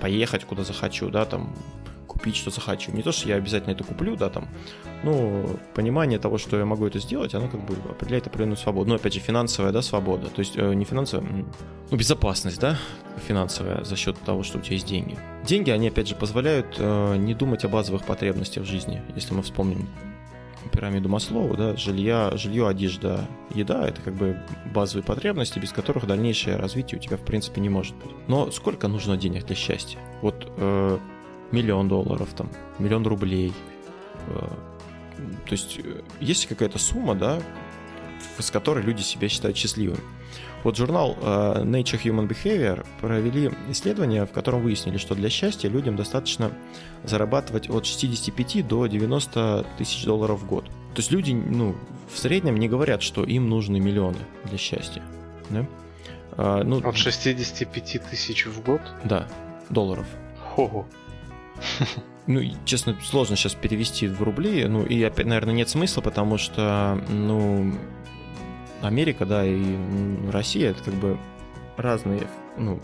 [0.00, 1.52] поехать куда захочу, да, там,
[2.20, 2.92] купить, что захочу.
[2.92, 4.48] Не то, что я обязательно это куплю, да, там,
[5.02, 8.90] ну, понимание того, что я могу это сделать, оно как бы определяет определенную свободу.
[8.90, 10.28] Но, опять же, финансовая, да, свобода.
[10.28, 11.26] То есть, э, не финансовая,
[11.90, 12.76] ну, безопасность, да,
[13.26, 15.16] финансовая за счет того, что у тебя есть деньги.
[15.46, 19.02] Деньги, они, опять же, позволяют э, не думать о базовых потребностях в жизни.
[19.14, 19.88] Если мы вспомним
[20.70, 24.36] пирамиду Маслоу, да, жилья, жилье, одежда, еда– это как бы
[24.74, 28.10] базовые потребности, без которых дальнейшее развитие у тебя, в принципе, не может быть.
[28.28, 29.98] Но сколько нужно денег для счастья?
[30.20, 30.98] Вот э,
[31.52, 33.52] миллион долларов, там, миллион рублей.
[34.28, 34.48] Э,
[35.46, 37.40] то есть э, есть какая-то сумма, да,
[38.38, 40.00] с которой люди себя считают счастливыми.
[40.62, 45.96] Вот журнал э, Nature Human Behavior провели исследование, в котором выяснили, что для счастья людям
[45.96, 46.52] достаточно
[47.04, 50.64] зарабатывать от 65 до 90 тысяч долларов в год.
[50.94, 51.76] То есть люди, ну,
[52.12, 55.02] в среднем не говорят, что им нужны миллионы для счастья.
[55.48, 55.66] Да?
[56.32, 58.82] А, ну, от 65 тысяч в год?
[59.04, 59.28] Да,
[59.70, 60.06] долларов.
[60.54, 60.86] Хо-хо.
[62.26, 64.64] Ну, честно, сложно сейчас перевести в рубли.
[64.66, 67.72] Ну, и опять, наверное, нет смысла, потому что, ну,
[68.82, 69.76] Америка, да, и
[70.30, 71.18] Россия это как бы
[71.76, 72.80] разные, ну,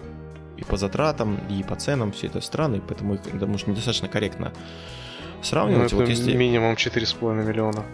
[0.56, 4.52] и по затратам, и по ценам, все это страны, поэтому их, да, может, недостаточно корректно
[5.42, 5.78] сравнивать.
[5.80, 6.34] Ну, это вот если...
[6.34, 7.84] минимум 4,5 миллиона.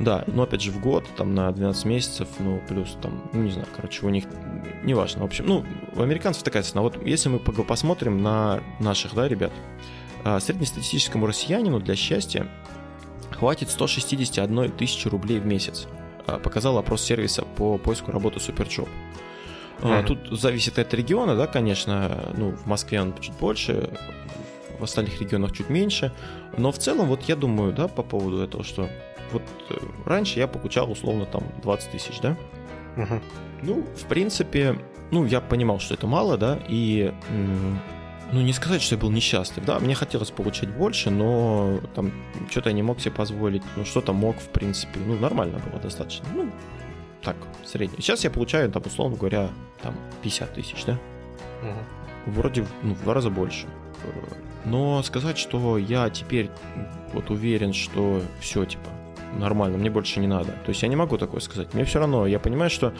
[0.00, 3.52] Да, но опять же в год, там на 12 месяцев, ну, плюс там, ну, не
[3.52, 4.24] знаю, короче, у них,
[4.82, 6.82] неважно, в общем, ну, у американцев такая цена.
[6.82, 9.52] Вот если мы посмотрим на наших, да, ребят,
[10.40, 12.48] среднестатистическому россиянину для счастья
[13.30, 15.86] хватит 161 тысячи рублей в месяц.
[16.26, 18.88] А, показал опрос сервиса по поиску работы Superjob.
[19.80, 20.04] Mm-hmm.
[20.06, 22.32] Тут зависит от региона, да, конечно.
[22.36, 23.90] Ну, в Москве он чуть больше,
[24.78, 26.12] в остальных регионах чуть меньше.
[26.56, 28.88] Но в целом, вот я думаю, да, по поводу этого, что
[29.32, 29.74] вот э,
[30.06, 32.36] раньше я получал условно там 20 тысяч, да?
[32.96, 33.20] Угу.
[33.62, 34.78] Ну, в принципе,
[35.10, 37.12] ну, я понимал, что это мало, да, и
[38.34, 42.12] ну, не сказать, что я был несчастлив, да, мне хотелось получать больше, но там
[42.50, 46.26] что-то я не мог себе позволить, ну, что-то мог, в принципе, ну, нормально было достаточно,
[46.34, 46.50] ну,
[47.22, 47.98] так, средний.
[47.98, 49.50] Сейчас я получаю, там, условно говоря,
[49.82, 50.98] там, 50 тысяч, да?
[51.62, 52.32] Угу.
[52.32, 53.66] Вроде, ну, в два раза больше.
[54.64, 56.50] Но сказать, что я теперь
[57.12, 58.90] вот уверен, что все, типа,
[59.38, 60.52] нормально, мне больше не надо.
[60.52, 61.72] То есть я не могу такое сказать.
[61.74, 62.92] Мне все равно, я понимаю, что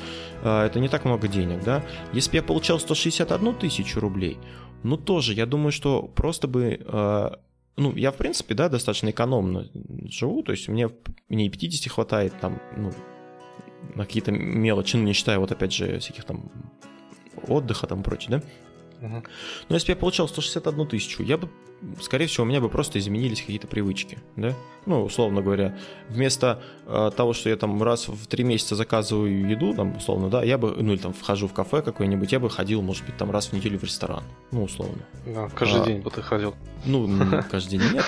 [0.43, 1.83] э, это не так много денег, да.
[2.13, 4.39] Если бы я получал 161 тысячу рублей,
[4.85, 6.79] ну тоже, я думаю, что просто бы...
[6.87, 7.31] Э,
[7.77, 9.69] ну, я, в принципе, да, достаточно экономно
[10.09, 10.91] живу, то есть мне,
[11.29, 12.93] мне и 50 хватает там, ну,
[13.95, 16.53] на какие-то мелочи, ну, не считая вот, опять же, всяких там
[17.49, 18.43] отдыха там прочее,
[19.01, 19.07] да.
[19.07, 19.23] Угу.
[19.71, 21.49] Но если бы я получал 161 тысячу, я бы,
[22.01, 24.55] скорее всего, у меня бы просто изменились какие-то привычки, да?
[24.87, 25.77] Ну, условно говоря,
[26.09, 30.43] вместо э, того, что я там раз в три месяца заказываю еду, там, условно, да,
[30.43, 33.31] я бы, ну, или там вхожу в кафе какое-нибудь, я бы ходил, может быть, там
[33.31, 35.03] раз в неделю в ресторан, ну, условно.
[35.27, 36.55] Да, каждый а, день бы ты ходил.
[36.85, 37.09] Ну,
[37.51, 38.05] каждый день нет.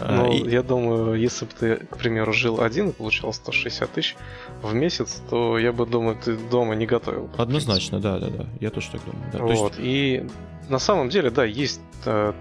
[0.00, 4.16] Ну, я думаю, если бы ты, к примеру, жил один и получал 160 тысяч
[4.62, 7.28] в месяц, то я бы думаю, ты дома не готовил.
[7.36, 8.46] Однозначно, да, да, да.
[8.60, 9.56] Я тоже так думаю.
[9.56, 10.26] Вот, и
[10.68, 12.32] на самом деле, да, есть, э,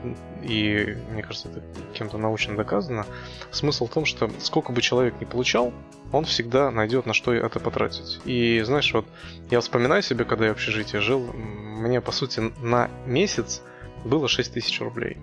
[0.58, 1.62] и мне кажется, это
[1.94, 3.06] кем-то научно доказано,
[3.52, 5.74] смысл в том, что сколько бы человек ни получал,
[6.12, 8.20] он всегда найдет на что это потратить.
[8.26, 9.06] И знаешь, вот
[9.50, 13.62] я вспоминаю себе, когда я в общежитии жил, мне, по сути, на месяц
[14.06, 15.18] было 6 тысяч рублей.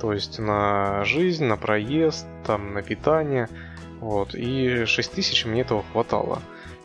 [0.00, 3.48] То есть на жизнь, на проезд, там, на питание.
[4.00, 4.34] Вот.
[4.34, 6.42] И 6 тысяч мне этого хватало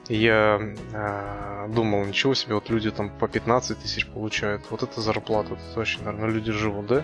[0.09, 0.59] я
[0.93, 5.77] э, думал, ничего себе, вот люди там по 15 тысяч получают, вот это зарплата, это
[5.79, 7.03] вообще, наверное, люди живут, да?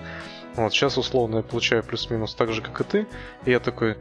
[0.56, 3.08] Вот сейчас условно я получаю плюс-минус так же, как и ты,
[3.46, 3.98] и я такой,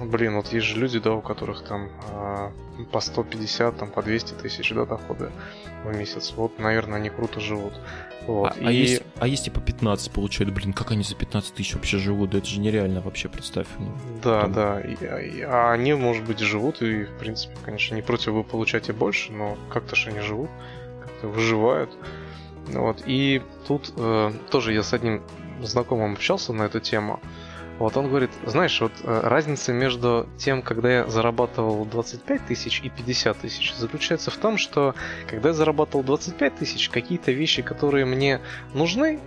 [0.00, 2.50] блин, вот есть же люди, да, у которых там э,
[2.90, 5.30] по 150, там по 200 тысяч, да, доходы
[5.84, 7.74] в месяц, вот, наверное, они круто живут.
[8.26, 8.52] Вот.
[8.52, 8.66] А, а и...
[8.66, 12.30] а, есть, а есть типа 15 получают, блин, как они за 15 тысяч вообще живут?
[12.30, 13.66] Да это же нереально вообще, представь.
[13.78, 14.52] Ну, да, там...
[14.52, 14.80] да.
[14.80, 18.92] И, и, а они, может быть, живут, и, в принципе, конечно, не против вы получаете
[18.92, 20.50] больше, но как-то же они живут,
[21.02, 21.90] как-то выживают.
[22.68, 23.02] Вот.
[23.06, 25.22] И тут э, тоже я с одним
[25.62, 27.20] знакомым общался на эту тему.
[27.78, 32.88] Вот он говорит, знаешь, вот э, разница между тем, когда я зарабатывал 25 тысяч и
[32.88, 34.94] 50 тысяч, заключается в том, что
[35.26, 38.40] когда я зарабатывал 25 тысяч, какие-то вещи, которые мне
[38.74, 39.18] нужны,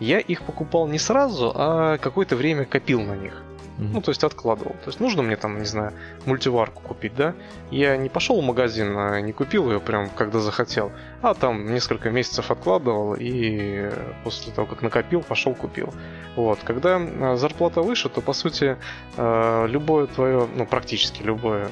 [0.00, 3.40] я их покупал не сразу, а какое-то время копил на них.
[3.78, 4.72] Ну, то есть откладывал.
[4.84, 5.92] То есть нужно мне там, не знаю,
[6.26, 7.34] мультиварку купить, да?
[7.70, 12.10] Я не пошел в магазин, а не купил ее прям, когда захотел, а там несколько
[12.10, 13.90] месяцев откладывал и
[14.24, 15.92] после того, как накопил, пошел купил.
[16.36, 16.58] Вот.
[16.64, 18.76] Когда а, зарплата выше, то, по сути,
[19.16, 21.68] а, любое твое, ну, практически любое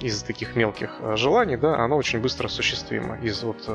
[0.00, 3.18] из таких мелких а, желаний, да, оно очень быстро осуществимо.
[3.18, 3.68] Из вот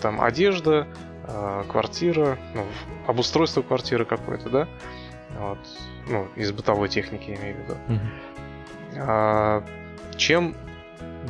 [0.00, 0.86] там одежда,
[1.68, 2.66] квартира, ну,
[3.06, 4.68] обустройство квартиры какое-то, да,
[5.38, 5.58] вот,
[6.08, 7.74] ну, из бытовой техники, я имею в виду.
[7.88, 8.96] Mm-hmm.
[8.98, 9.64] А,
[10.16, 10.54] чем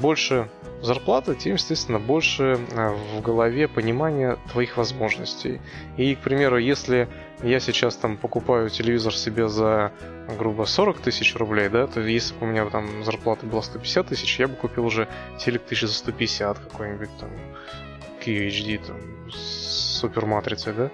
[0.01, 0.49] больше
[0.83, 5.61] зарплата, тем, естественно, больше а, в голове понимания твоих возможностей.
[5.97, 7.09] И, к примеру, если
[7.43, 9.93] я сейчас там покупаю телевизор себе за,
[10.39, 14.39] грубо, 40 тысяч рублей, да, то если бы у меня там зарплата была 150 тысяч,
[14.41, 17.31] я бы купил уже телек тысяч за 150 какой-нибудь там
[18.25, 18.97] QHD там
[19.31, 20.91] с суперматрицей, да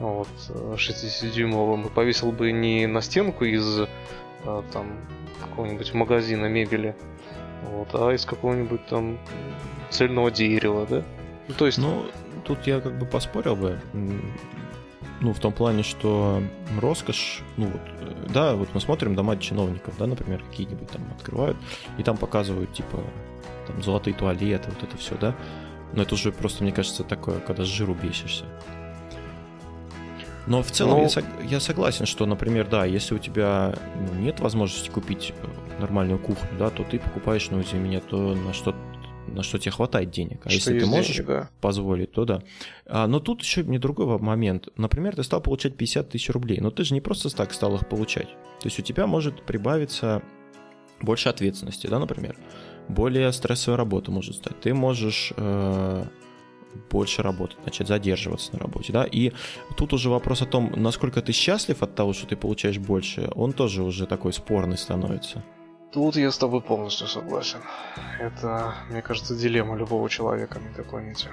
[0.00, 3.80] вот, 60-дюймовым, и повесил бы не на стенку из
[4.44, 4.86] а, там
[5.40, 6.96] какого-нибудь магазина мебели,
[7.70, 9.18] вот, а из какого-нибудь там
[9.90, 11.02] цельного дерева, да?
[11.48, 11.78] Ну, то есть...
[11.78, 12.04] Ну,
[12.44, 13.80] тут я как бы поспорил бы.
[15.20, 16.42] Ну, в том плане, что
[16.80, 21.56] роскошь, ну вот, да, вот мы смотрим дома чиновников, да, например, какие-нибудь там открывают,
[21.98, 22.98] и там показывают, типа,
[23.66, 25.34] там, золотые туалеты, вот это все, да.
[25.92, 28.44] Но это уже просто, мне кажется, такое, когда с жиру бесишься.
[30.46, 31.08] Но в целом Но...
[31.08, 36.18] я, я согласен, что, например, да, если у тебя ну, нет возможности купить э, нормальную
[36.18, 38.74] кухню, да, то ты покупаешь, ну, извини меня, то на что
[39.26, 40.40] на что тебе хватает денег.
[40.44, 41.50] А Что если ты можешь деньги, да.
[41.60, 42.42] позволить, то да.
[42.86, 44.68] А, но тут еще не другой момент.
[44.76, 47.88] Например, ты стал получать 50 тысяч рублей, но ты же не просто так стал их
[47.88, 48.28] получать.
[48.28, 50.22] То есть у тебя может прибавиться
[51.00, 52.36] больше ответственности, да, например.
[52.88, 54.60] Более стрессовая работа может стать.
[54.60, 56.04] Ты можешь э,
[56.90, 59.04] больше работать, начать задерживаться на работе, да.
[59.04, 59.32] И
[59.76, 63.52] тут уже вопрос о том, насколько ты счастлив от того, что ты получаешь больше, он
[63.52, 65.42] тоже уже такой спорный становится.
[65.92, 67.60] Тут я с тобой полностью согласен.
[68.18, 71.28] Это, мне кажется, дилемма любого человека на этой планете.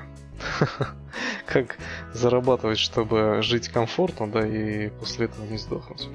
[1.48, 1.78] Как
[2.14, 6.10] зарабатывать, чтобы жить комфортно, да, и после этого не сдохнуть.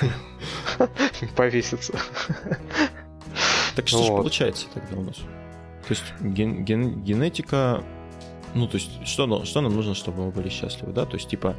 [1.36, 1.92] Повеситься.
[3.76, 5.16] Так что же получается тогда у нас?
[5.16, 7.84] То есть ген- ген- генетика,
[8.54, 11.04] ну то есть что, нам- что нам нужно, чтобы мы были счастливы, да?
[11.04, 11.54] То есть типа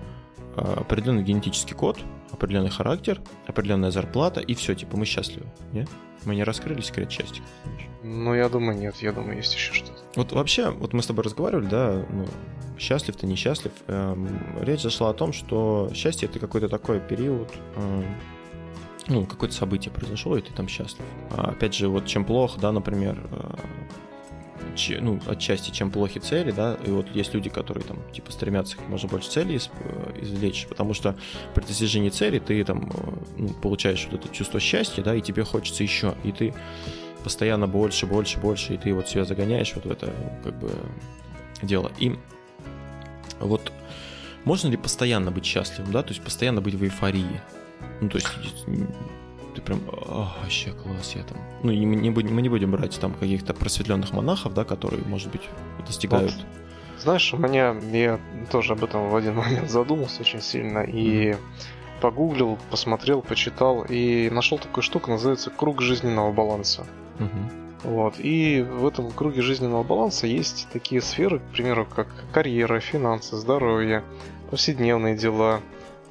[0.56, 2.00] э, определенный генетический код,
[2.32, 5.88] определенный характер, определенная зарплата и все, типа мы счастливы, не?
[6.26, 7.42] Мы не раскрыли секрет счастья.
[8.04, 8.96] Ну, я думаю, нет.
[8.98, 10.00] Я думаю, есть еще что-то.
[10.16, 12.26] Вот вообще, вот мы с тобой разговаривали, да, ну,
[12.78, 13.72] счастлив ты, несчастлив.
[13.88, 14.28] Эм,
[14.62, 18.06] речь зашла о том, что счастье это какой-то такой период, эм,
[19.08, 21.06] ну, какое-то событие произошло, и ты там счастлив.
[21.32, 23.56] А, опять же, вот чем плохо, да, например, э,
[25.00, 28.88] ну, отчасти, чем плохи цели, да, и вот есть люди, которые там, типа, стремятся как
[28.88, 31.16] можно больше целей э, извлечь, потому что
[31.54, 35.44] при достижении цели ты там э, ну, получаешь вот это чувство счастья, да, и тебе
[35.44, 36.54] хочется еще, и ты
[37.24, 40.72] постоянно больше, больше, больше, и ты вот себя загоняешь вот в это, как бы,
[41.62, 41.92] дело.
[42.00, 42.16] И
[43.40, 43.72] вот
[44.46, 47.42] можно ли постоянно быть счастливым, да, то есть постоянно быть в эйфории?
[48.02, 48.28] Ну, то есть
[49.60, 51.38] ты прям, «А, вообще класс, я там...
[51.64, 55.32] Ну, мы не, будем, мы не будем брать там каких-то просветленных монахов, да, которые, может
[55.32, 55.42] быть,
[55.86, 56.34] достигают...
[57.00, 58.20] Знаешь, у меня, я
[58.52, 61.36] тоже об этом в один момент задумался очень сильно и
[62.02, 66.86] погуглил, посмотрел, почитал и нашел такую штуку, называется круг жизненного баланса.
[67.20, 67.50] Мгм.
[67.84, 68.16] Вот.
[68.20, 74.04] И в этом круге жизненного баланса есть такие сферы, к примеру, как карьера, финансы, здоровье,
[74.50, 75.62] повседневные дела,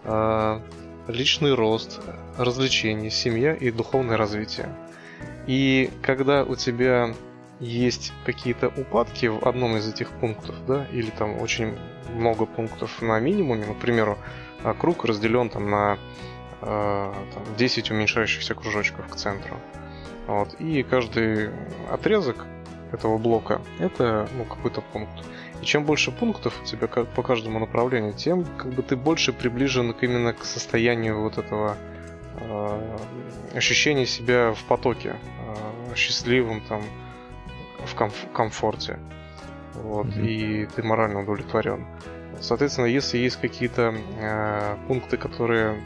[0.04, 0.60] э,
[1.08, 2.00] личный рост,
[2.36, 4.68] развлечения, семья и духовное развитие.
[5.46, 7.14] И когда у тебя
[7.58, 11.76] есть какие-то упадки в одном из этих пунктов, да, или там очень
[12.14, 14.18] много пунктов на минимуме, к примеру,
[14.62, 15.98] а, круг разделен там на
[16.60, 19.56] э, там, 10 уменьшающихся кружочков к центру.
[20.26, 20.54] Вот.
[20.60, 21.50] И каждый
[21.90, 22.46] отрезок
[22.92, 25.24] этого блока это ну, какой-то пункт.
[25.62, 29.32] И чем больше пунктов у тебя как по каждому направлению, тем как бы ты больше
[29.32, 31.76] приближен к именно к состоянию вот этого
[32.40, 32.96] э,
[33.54, 35.16] ощущения себя в потоке,
[35.90, 36.82] э, счастливым там,
[37.84, 38.98] в комф- комфорте.
[39.74, 40.24] Вот, Мгм.
[40.24, 41.86] и ты морально удовлетворен.
[42.40, 45.82] Соответственно, если есть какие-то э, пункты, которые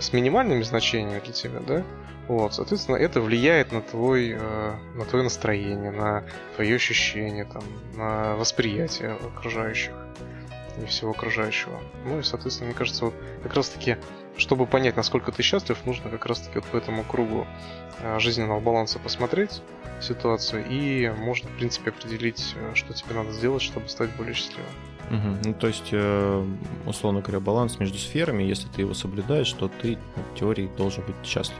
[0.00, 1.84] с минимальными значениями для тебя, да,
[2.28, 6.24] вот, соответственно, это влияет на твой, э, на твое настроение, на
[6.56, 7.62] твои ощущения, там,
[7.94, 9.92] на восприятие окружающих
[10.82, 11.80] и всего окружающего.
[12.04, 13.96] Ну и, соответственно, мне кажется, вот как раз-таки,
[14.36, 17.46] чтобы понять, насколько ты счастлив, нужно как раз-таки вот по этому кругу
[18.00, 19.62] э, жизненного баланса посмотреть
[20.00, 24.66] ситуацию и можно, в принципе, определить, э, что тебе надо сделать, чтобы стать более счастливым.
[25.10, 25.38] Мгм.
[25.44, 25.94] Ну, то есть,
[26.84, 31.14] условно говоря, баланс между сферами, если ты его соблюдаешь, то ты в теории должен быть
[31.24, 31.56] счастлив.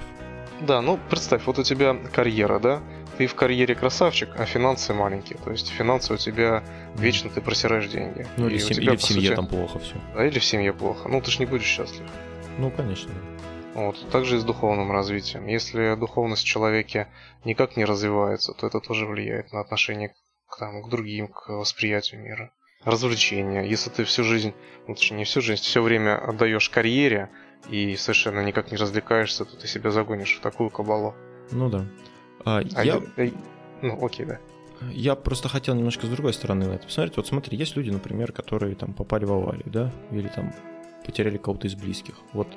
[0.61, 2.83] Да, ну представь, вот у тебя карьера, да?
[3.19, 5.38] Ты в карьере красавчик, а финансы маленькие.
[5.38, 6.62] То есть финансы у тебя
[6.97, 8.27] вечно ты просираешь деньги.
[8.37, 9.95] Ну, или, сем- тебя, или в семье сути- там плохо все.
[10.14, 11.09] Да, или в семье плохо.
[11.09, 12.07] Ну, ты ж не будешь счастлив.
[12.59, 13.12] Ну, конечно.
[13.75, 14.09] Вот.
[14.11, 15.47] Также и с духовным развитием.
[15.47, 17.09] Если духовность в человеке
[17.45, 20.14] никак не развивается, то это тоже влияет на отношение
[20.49, 22.51] к, там, к другим, к восприятию мира.
[22.85, 23.62] Развлечения.
[23.62, 24.55] Если ты всю жизнь,
[24.87, 27.31] ну, точнее, не всю жизнь, все время отдаешь карьере
[27.69, 31.14] и совершенно никак не развлекаешься, то ты себя загонишь в такую кабалу.
[31.51, 31.85] Ну да.
[32.45, 33.31] А, А я, я- э,
[33.83, 34.38] Ну, окей, да.
[34.92, 37.16] я просто хотел немножко с другой стороны на это посмотреть.
[37.16, 40.53] Вот смотри, есть люди, например, которые там попали в аварию, да, или там
[41.05, 42.14] потеряли кого-то из близких.
[42.33, 42.49] Вот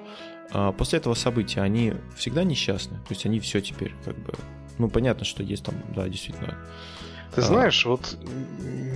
[0.51, 4.33] а, после этого события они всегда несчастны, то есть они все теперь как бы,
[4.79, 6.57] ну понятно, что есть там, да, действительно.
[7.35, 7.43] Ты А.
[7.43, 8.17] знаешь, вот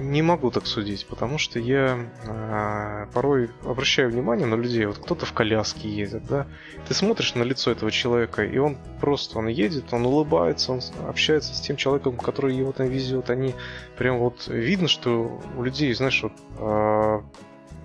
[0.02, 4.86] не могу так судить, потому что я а, порой обращаю внимание на людей.
[4.86, 6.46] Вот кто-то в коляске едет, да.
[6.88, 11.56] Ты смотришь на лицо этого человека, и он просто, он едет, он улыбается, он общается
[11.56, 13.30] с тем человеком, который его там везет.
[13.30, 13.56] Они
[13.98, 17.24] прям вот видно, что у людей, знаешь, вот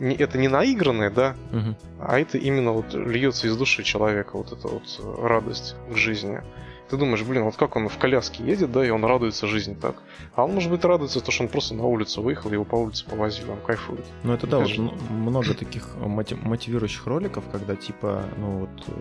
[0.01, 1.77] не- это не наигранное, да, Мгм.
[2.01, 4.83] а это именно вот льется из души человека, вот эта вот
[5.23, 6.41] радость к жизни.
[6.89, 9.97] Ты думаешь, блин, вот как он в коляске едет, да, и он радуется жизни так.
[10.35, 13.05] А он, может быть, радуется, то, что он просто на улицу выехал, его по улице
[13.05, 14.07] повозил, он кайфует.
[14.23, 14.71] Ну, это да, вот
[15.11, 18.93] много таких мотивирующих роликов, когда, типа, ну, вот, э,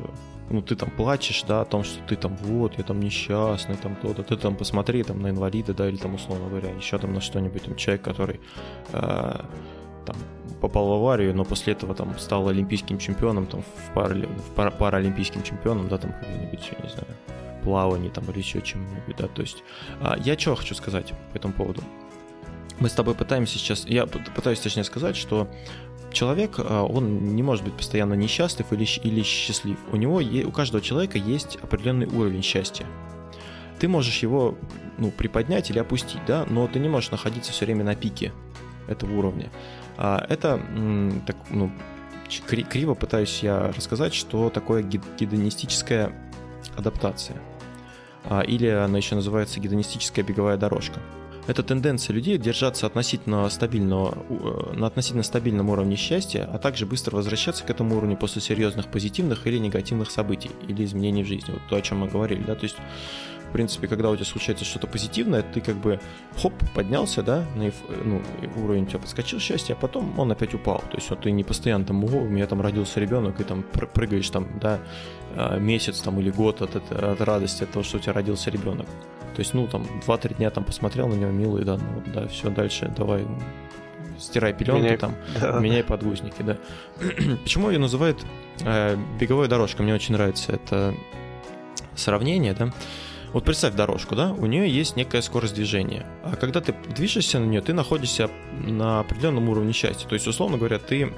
[0.50, 3.96] ну, ты там плачешь, да, о том, что ты там, вот, я там несчастный, там
[3.96, 7.22] то-то, ты там посмотри там на инвалида, да, или там, условно говоря, еще там на
[7.22, 8.42] что-нибудь, там, человек, который
[8.92, 9.40] э,
[10.06, 10.16] там
[10.60, 14.72] попал в аварию, но после этого там стал олимпийским чемпионом, там, в, пара, в пара,
[14.72, 17.08] паралимпийским чемпионом, да, там, какой-нибудь, я не знаю,
[17.68, 19.64] плавании там или еще чем-нибудь, да, то есть
[20.00, 21.84] а, я что хочу сказать по этому поводу.
[22.80, 25.50] Мы с тобой пытаемся сейчас, я пытаюсь точнее сказать, что
[26.14, 29.78] человек, а, он не может быть постоянно несчастлив или, или счастлив.
[29.92, 32.86] У него, у каждого человека есть определенный уровень счастья.
[33.80, 34.58] Ты можешь его
[34.98, 38.32] ну, приподнять или опустить, да, но ты не можешь находиться все время на пике
[38.88, 39.52] этого уровня.
[39.98, 40.62] А это
[41.26, 41.70] так, ну,
[42.48, 46.14] криво пытаюсь я рассказать, что такое гедонистическая
[46.78, 47.38] адаптация.
[48.30, 51.00] А, или она еще называется гедонистическая беговая дорожка.
[51.48, 57.16] Это тенденция людей держаться относительно стабильного, э, на относительно стабильном уровне счастья, а также быстро
[57.16, 61.54] возвращаться к этому уровню после серьезных позитивных или негативных событий или изменений в жизни.
[61.54, 62.76] Вот то, о чем мы говорили, да, то есть
[63.50, 66.00] в принципе, когда у тебя случается что-то позитивное, ты как бы
[66.42, 67.72] хоп, поднялся, да, на
[68.04, 68.22] ну,
[68.56, 70.80] уровень у тебя подскочил счастье, а потом он опять упал.
[70.80, 73.64] То есть вот ты не постоянно там, о, у меня там родился ребенок, и там
[73.64, 74.80] прыгаешь там, да,
[75.36, 78.88] а, месяц там или год от, от радости от того, что у тебя родился ребенок.
[79.36, 82.50] То есть, ну, там, 2-3 дня там посмотрел на него, милый, да, ну, да, все,
[82.50, 83.26] дальше, давай,
[84.20, 86.58] стирай пеленки меняй, там, да, меняй подгузники, да.
[87.44, 88.26] Почему ее называют
[88.62, 89.86] э, беговой дорожкой?
[89.86, 90.94] Мне очень нравится это
[91.96, 92.74] сравнение, да.
[93.38, 96.08] Вот представь дорожку, да, у нее есть некая скорость движения.
[96.24, 98.32] А когда ты движешься на нее, ты находишься
[98.66, 100.08] на определенном уровне счастья.
[100.08, 101.14] То есть, условно говоря, ты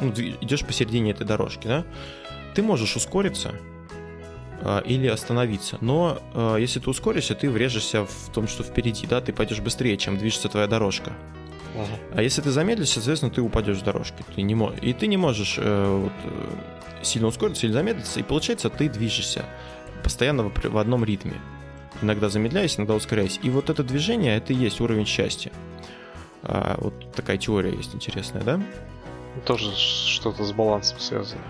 [0.00, 1.84] ну, идешь посередине этой дорожки, да,
[2.54, 3.52] ты можешь ускориться,
[4.62, 5.76] а, или остановиться.
[5.82, 9.98] Но а, если ты ускоришься, ты врежешься в том, что впереди, да, ты пойдешь быстрее,
[9.98, 11.12] чем движется твоя дорожка.
[11.74, 12.14] Uh-huh.
[12.14, 14.24] А если ты замедлишься, соответственно, ты упадешь с дорожки.
[14.34, 14.72] Ты не мо...
[14.80, 19.44] И ты не можешь э, вот, э, сильно ускориться или замедлиться, и получается, ты движешься
[20.00, 21.34] постоянно в, одном ритме.
[22.02, 23.38] Иногда замедляясь, иногда ускоряясь.
[23.42, 25.52] И вот это движение, это и есть уровень счастья.
[26.42, 28.60] А, вот такая теория есть интересная, да?
[29.44, 31.40] Тоже что-то с балансом связано.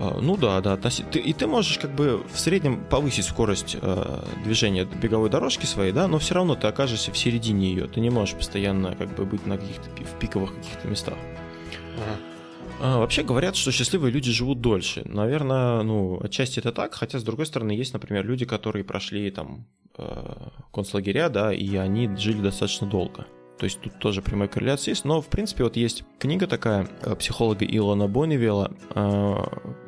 [0.00, 0.78] А, ну да, да.
[1.12, 6.08] И ты можешь как бы в среднем повысить скорость э, движения беговой дорожки своей, да,
[6.08, 7.86] но все равно ты окажешься в середине ее.
[7.86, 11.18] Ты не можешь постоянно как бы быть на каких-то в пиковых каких-то местах.
[11.96, 12.29] Ага.
[12.82, 15.02] А, вообще говорят, что счастливые люди живут дольше.
[15.04, 19.66] Наверное, ну, отчасти это так, хотя, с другой стороны, есть, например, люди, которые прошли там
[19.98, 20.32] э,
[20.72, 23.26] концлагеря, да, и они жили достаточно долго.
[23.58, 25.04] То есть тут тоже прямая корреляция есть.
[25.04, 29.36] Но, в принципе, вот есть книга такая э, психолога Илона Бонневилла, э,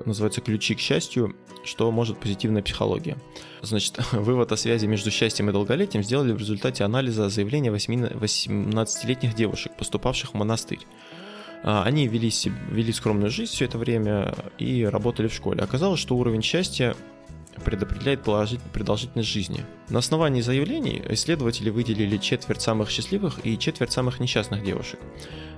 [0.04, 1.34] называется «Ключи к счастью.
[1.64, 3.16] Что может позитивная психология».
[3.62, 9.72] Значит, вывод о связи между счастьем и долголетием сделали в результате анализа заявления 18-летних девушек,
[9.78, 10.80] поступавших в монастырь.
[11.62, 12.30] А, они вели,
[12.70, 15.62] вели скромную жизнь все это время и работали в школе.
[15.62, 16.96] Оказалось, что уровень счастья
[17.64, 19.64] предопределяет продолжительность жизни.
[19.88, 24.98] На основании заявлений исследователи выделили четверть самых счастливых и четверть самых несчастных девушек.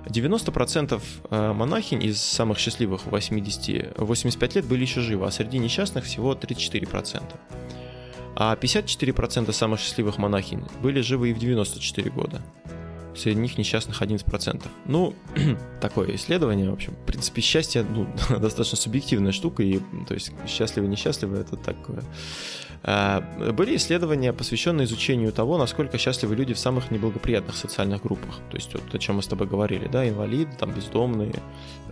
[0.06, 1.00] 90%
[1.30, 6.34] э, монахинь из самых счастливых 80, 85 лет были еще живы, а среди несчастных всего
[6.34, 7.22] 34%.
[8.36, 12.42] А 54% самых счастливых монахинь были живы и в 94 года
[13.16, 14.66] среди них несчастных 11%.
[14.86, 15.14] Ну,
[15.80, 16.94] такое исследование, в общем.
[16.94, 18.06] В принципе, счастье ну,
[18.38, 22.02] достаточно субъективная штука, и то есть счастливы, несчастливы, это такое.
[22.82, 28.40] А, были исследования, посвященные изучению того, насколько счастливы люди в самых неблагоприятных социальных группах.
[28.50, 31.34] То есть вот о чем мы с тобой говорили, да, инвалиды, там бездомные.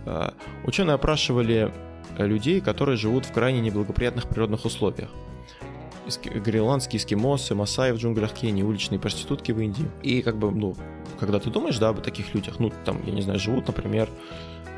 [0.05, 0.33] А,
[0.65, 1.73] ученые опрашивали
[2.17, 5.09] людей, которые живут в крайне неблагоприятных природных условиях
[6.23, 9.89] гренландские эскимосы, масаи в джунглях Кении, уличные проститутки в Индии.
[10.01, 10.75] И как бы, ну,
[11.19, 14.09] когда ты думаешь, да, об таких людях, ну, там, я не знаю, живут, например,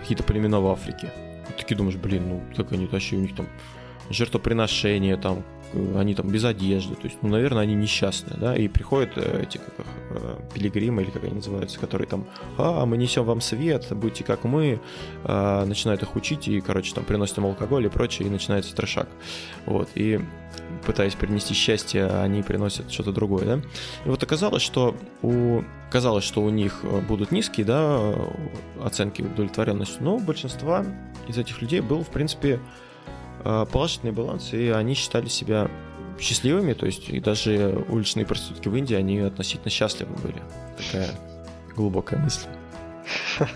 [0.02, 1.12] какие-то племена в Африке.
[1.50, 3.48] И такие думаешь, блин, ну, как они тащи, у них там
[4.10, 5.44] жертвоприношения, там,
[5.74, 9.58] они там без одежды, то есть, ну, наверное, они несчастные, да, и приходят э, эти,
[9.58, 12.26] как их, э, пилигримы, или как они называются, которые там,
[12.58, 14.80] а, мы несем вам свет, будьте как мы,
[15.24, 19.10] а, начинают их учить, и, короче, там, приносят им алкоголь и прочее, и начинается трешак,
[19.66, 20.22] вот, и
[20.86, 23.62] пытаясь принести счастье, они приносят что-то другое, да,
[24.06, 25.62] и вот оказалось, что у,
[25.92, 28.16] казалось, что у них будут низкие, да,
[28.84, 30.86] оценки удовлетворенности, но у большинства
[31.28, 32.60] из этих людей был, в принципе, Э,
[33.72, 35.70] положительный баланс, и они считали себя
[36.20, 40.42] счастливыми, то есть и даже уличные проститутки в Индии, они относительно счастливы были.
[40.78, 41.10] Такая
[41.76, 42.48] глубокая мысль.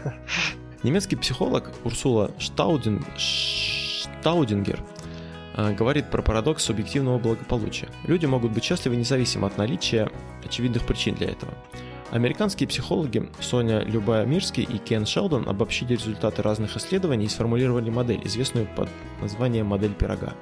[0.83, 4.79] Немецкий психолог Урсула Штаудин, Штаудингер
[5.55, 7.89] э, говорит про парадокс субъективного благополучия.
[8.05, 10.09] Люди могут быть счастливы независимо от наличия
[10.45, 11.53] очевидных причин для этого.
[12.11, 18.67] Американские психологи Соня Любая-Мирский и Кен Шелдон обобщили результаты разных исследований и сформулировали модель, известную
[18.75, 18.89] под
[19.21, 20.33] названием модель пирога.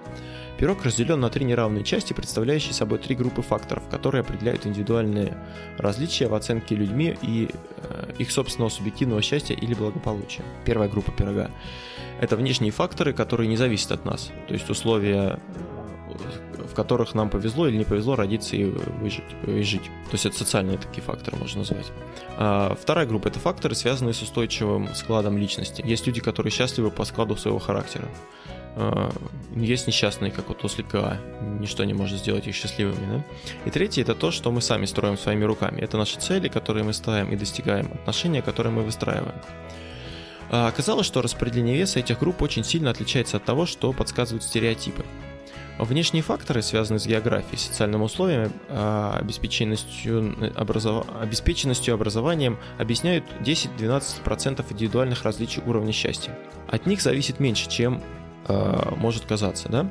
[0.58, 5.38] Пирог разделен на три неравные части, представляющие собой три группы факторов, которые определяют индивидуальные
[5.78, 7.50] различия в оценке людьми и
[7.84, 10.44] э, их собственного субъективного счастья или благополучия.
[10.66, 11.52] Первая группа пирога–
[12.22, 15.40] это внешние факторы, которые не зависят от нас, то есть условия
[16.78, 19.24] которых нам повезло или не повезло родиться и выжить.
[19.48, 19.84] И жить.
[19.84, 21.92] То есть это социальные такие факторы можно назвать.
[22.38, 25.84] А вторая группа– это факторы, связанные с устойчивым складом личности.
[25.84, 28.08] Есть люди, которые счастливы по складу своего характера.
[28.76, 29.12] А,
[29.56, 31.18] есть несчастные, как вот ослика,
[31.60, 33.18] ничто не может сделать их счастливыми.
[33.18, 33.24] Да?
[33.66, 35.82] И третье– это то, что мы сами строим своими руками.
[35.82, 39.42] Это наши цели, которые мы ставим и достигаем, отношения, которые мы выстраиваем.
[40.52, 45.04] А оказалось, что распределение веса этих групп очень сильно отличается от того, что подсказывают стереотипы.
[45.80, 51.06] Внешние факторы, связанные с географией, социальными условиями, а, обеспеченностью, образов...
[51.22, 56.38] обеспеченностью образованием, объясняют 10-12% индивидуальных различий уровня счастья.
[56.68, 58.02] От них зависит меньше, чем
[58.48, 59.90] э, может казаться, да?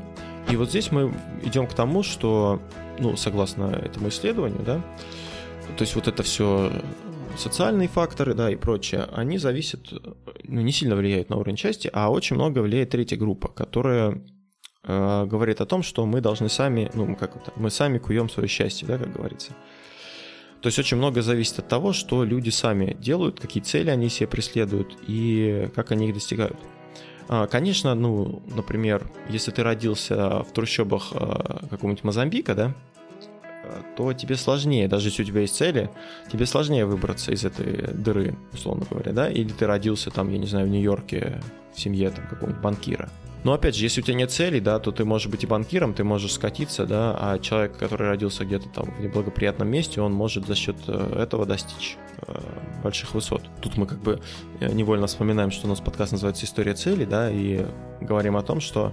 [0.51, 2.61] И вот здесь мы идем к тому, что,
[2.99, 4.80] ну, согласно этому исследованию, да,
[5.76, 6.72] то есть вот это все
[7.37, 9.93] социальные факторы, да, и прочее, они зависят,
[10.45, 14.22] ну, не сильно влияют на уровень счастья, а очень много влияет третья группа, которая
[14.87, 18.49] э, говорит о том, что мы должны сами, ну, как это, мы сами куем свое
[18.49, 19.53] счастье, да, как говорится.
[20.61, 24.26] То есть очень много зависит от того, что люди сами делают, какие цели они себе
[24.26, 26.57] преследуют и как они их достигают.
[27.28, 32.74] А, конечно, ну, например, если ты родился в трущобах э, какого-нибудь Мозамбика, да,
[33.97, 35.91] то тебе сложнее, даже если у тебя есть цели,
[36.30, 40.47] тебе сложнее выбраться из этой дыры, условно говоря, да, или ты родился там, я не
[40.47, 41.41] знаю, в Нью-Йорке
[41.74, 43.09] в семье там какого-нибудь банкира,
[43.45, 45.95] но опять же, если у тебя нет целей, да, то ты можешь быть и банкиром,
[45.95, 50.47] ты можешь скатиться, да, а человек, который родился где-то там в неблагоприятном месте, он может
[50.47, 52.41] за счет э, этого достичь э,
[52.82, 53.43] больших высот.
[53.61, 54.20] Тут мы как бы
[54.61, 57.64] э, невольно вспоминаем, что у нас подкаст называется «История целей», да, и
[58.01, 58.93] говорим о том, что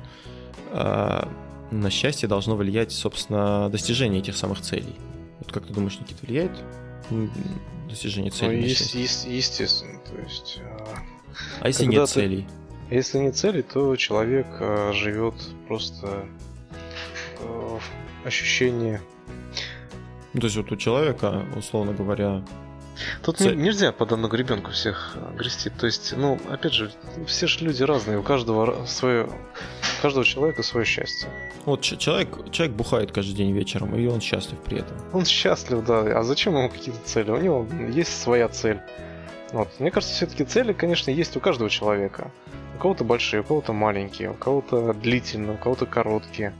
[0.71, 4.95] на счастье должно влиять, собственно, достижение этих самых целей.
[5.39, 6.51] Вот как ты думаешь, Никита, влияет
[7.89, 8.61] достижение целей?
[8.61, 10.59] Ну, есть, есть, естественно, то есть...
[11.59, 12.11] А если нет ты...
[12.11, 12.47] целей?
[12.93, 15.33] Если нет цели, то человек э, живет
[15.67, 16.27] просто
[17.39, 17.79] э,
[18.23, 19.01] ощущение.
[20.33, 22.43] Ну, то есть вот у человека, условно говоря.
[23.23, 23.57] Тут цель...
[23.57, 25.71] нельзя по одному ребенку всех э, грести.
[25.71, 26.91] То есть, ну, опять же,
[27.25, 31.27] все же люди разные, у каждого свое, у каждого человека свое счастье.
[31.65, 34.95] Вот человек, человек бухает каждый день вечером, и он счастлив при этом.
[35.13, 36.19] Он счастлив, да.
[36.19, 37.31] А зачем ему какие-то цели?
[37.31, 38.79] У него есть своя цель.
[39.51, 39.69] Вот.
[39.79, 42.29] Мне кажется, все-таки цели, конечно, есть у каждого человека.
[42.75, 46.53] У кого-то большие, у кого-то маленькие, у кого-то длительные, у кого-то короткие.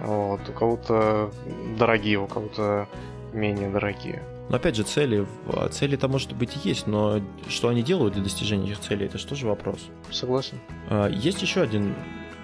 [0.00, 1.32] Вот, у кого-то
[1.78, 2.88] дорогие, у кого-то
[3.32, 4.22] менее дорогие.
[4.48, 5.26] Но опять же, цели,
[5.70, 9.46] цели-то может быть и есть, но что они делают для достижения этих целей, это же
[9.46, 9.88] вопрос?
[10.10, 10.58] Согласен.
[10.90, 11.94] А, есть еще один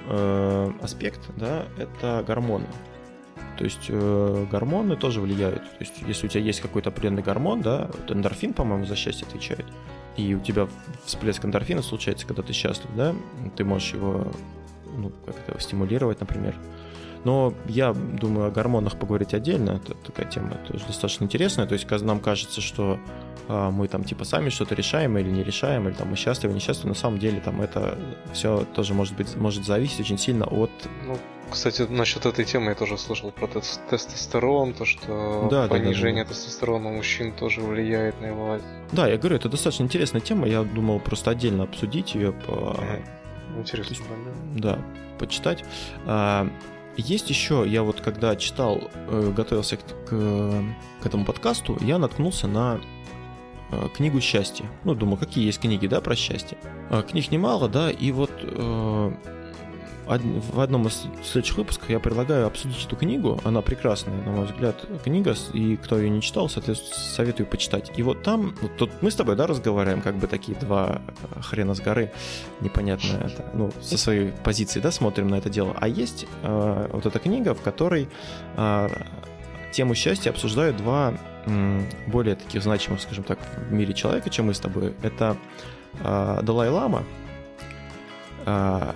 [0.09, 2.66] э, аспект, да, это гормоны.
[3.59, 5.62] То есть э, гормоны тоже влияют.
[5.62, 9.26] То есть если у тебя есть какой-то определенный гормон, да, вот эндорфин, по-моему, за счастье
[9.26, 9.66] отвечает,
[10.19, 10.69] и у тебя
[11.05, 13.14] всплеск эндорфина случается, когда ты счастлив, да,
[13.57, 14.27] ты можешь его,
[14.97, 16.57] ну, как-то стимулировать, например.
[17.25, 21.91] Но я думаю о гормонах поговорить отдельно, это такая тема тоже достаточно интересная, то есть
[22.03, 22.99] нам кажется, что
[23.49, 26.91] а, мы там типа сами что-то решаем или не решаем, или там мы счастливы, несчастливы,
[26.91, 27.99] на самом деле там это
[28.33, 30.71] все тоже может быть, может зависеть очень сильно от...
[31.07, 31.19] Ну,
[31.51, 36.35] кстати, насчет этой темы я тоже слышал про тестостерон, то, что да, понижение да, да,
[36.35, 36.41] да.
[36.41, 38.59] тестостерона у мужчин тоже влияет на его...
[38.93, 42.33] Да, я говорю, это достаточно интересная тема, я думал просто отдельно обсудить ее.
[42.33, 42.77] По...
[43.57, 44.03] Интересно, есть,
[44.57, 44.75] да.
[44.75, 44.79] Да,
[45.19, 45.64] почитать.
[46.99, 50.64] Есть еще, я вот когда читал, э, готовился к, к,
[51.01, 52.80] к этому подкасту, я наткнулся на
[53.70, 54.66] э, книгу счастья.
[54.82, 56.59] Ну, думаю, какие есть книги, да, про счастье.
[56.90, 59.12] А, книг немало, да, и вот э,
[60.09, 63.39] в одном из следующих выпусков я предлагаю обсудить эту книгу.
[63.45, 67.93] Она прекрасная, на мой взгляд, книга, и кто ее не читал, соответственно, советую почитать.
[67.97, 71.03] И вот там, вот тут мы с тобой, да, разговариваем, как бы такие два
[71.37, 72.11] э, хрена с горы,
[72.61, 75.77] непонятно это, ну, со своей позиции, да, смотрим на это дело.
[75.79, 78.09] А есть э, вот эта книга, в которой
[78.57, 78.89] э,
[79.73, 83.39] тему счастья обсуждают два э, более таких значимых, скажем так,
[83.69, 84.95] в мире человека, чем мы с тобой.
[85.03, 85.37] Это
[86.01, 87.05] э, Далай-Лама,
[88.47, 88.93] э,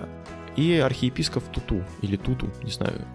[0.55, 3.05] и архиепископ Туту, или Туту, не знаю.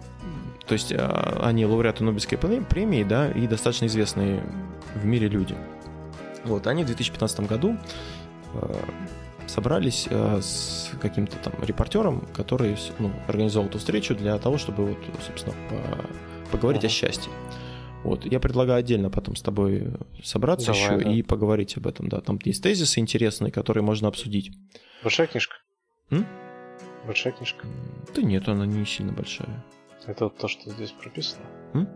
[0.67, 4.43] То есть а, они лауреаты Нобелевской премии, да, и достаточно известные
[4.95, 5.55] в мире люди.
[6.43, 7.77] Вот, они в 2015 году
[8.53, 8.85] а,
[9.47, 14.97] собрались э, с каким-то там репортером, который ну, организовал эту встречу для того, чтобы вот,
[15.25, 16.87] собственно, по поговорить uh-huh.
[16.87, 17.31] о счастье.
[18.03, 19.87] Вот, я предлагаю отдельно потом с тобой
[20.23, 21.11] собраться Давай, еще да.
[21.11, 22.21] и поговорить об этом, да.
[22.21, 24.51] Там есть тезисы интересные, которые можно обсудить.
[25.03, 25.55] Большая книжка?
[26.11, 26.25] М?
[27.05, 27.65] Большая книжка?
[28.15, 29.63] Да нет, она не сильно большая.
[30.05, 31.45] Это то, что здесь прописано?
[31.73, 31.87] М?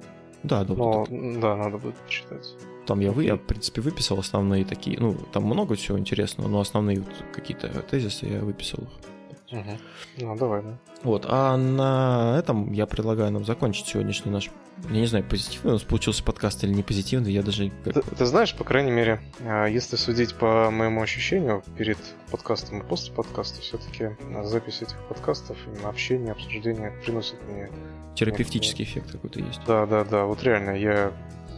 [0.43, 0.73] Да, да.
[0.73, 2.47] Но, вот да, надо будет почитать.
[2.85, 6.59] Там я, вы, я, в принципе, выписал основные такие, ну, там много всего интересного, но
[6.59, 9.59] основные вот какие-то тезисы я выписал их.
[9.59, 9.77] Угу.
[10.17, 10.77] Ну, давай, да.
[11.03, 14.49] Вот, а на этом я предлагаю нам закончить сегодняшний наш,
[14.89, 17.71] я не знаю, позитивный у нас получился подкаст или не позитивный, я даже...
[17.83, 21.97] Ты, ты знаешь, по крайней мере, а, если судить по моему ощущению перед
[22.31, 24.11] подкастом и после подкаста, все-таки
[24.43, 27.69] запись этих подкастов, общение, обсуждение приносит мне...
[28.15, 29.61] Терапевтический эффект какой-то есть.
[29.65, 31.13] Да, да, да, вот реально, я,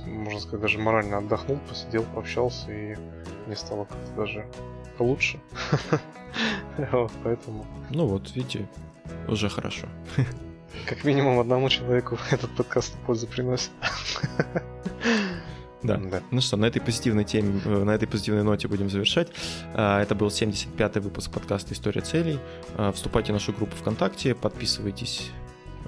[0.06, 2.96] можно сказать, даже морально отдохнул, посидел, пообщался, и
[3.48, 4.46] мне стало как-то даже
[5.00, 5.40] лучше.
[7.24, 7.66] Поэтому.
[7.90, 8.68] Ну вот, видите,
[9.28, 9.88] уже хорошо.
[10.86, 13.72] Как минимум одному человеку этот подкаст пользу приносит.
[15.84, 15.98] Да.
[16.12, 16.22] да.
[16.32, 19.30] Ну что, на этой позитивной теме, э, на этой позитивной ноте будем завершать.
[19.74, 22.40] А, это был 75-й выпуск подкаста «История целей».
[22.76, 25.32] А, вступайте в нашу группу ВКонтакте, подписывайтесь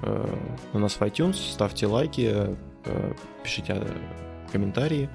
[0.02, 0.36] э,
[0.72, 3.86] на нас в iTunes, ставьте лайки, э, пишите
[4.52, 5.08] комментарии,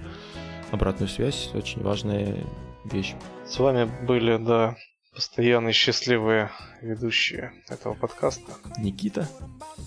[0.72, 2.38] обратную связь, очень важная
[2.86, 3.16] вещь.
[3.46, 4.76] С вами были, да,
[5.14, 6.52] постоянные счастливые
[6.82, 8.52] ведущие этого подкаста.
[8.78, 9.28] Никита.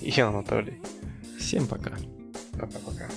[0.01, 0.81] И я, Анатолий.
[1.39, 1.93] Всем пока.
[2.53, 3.09] Пока-пока.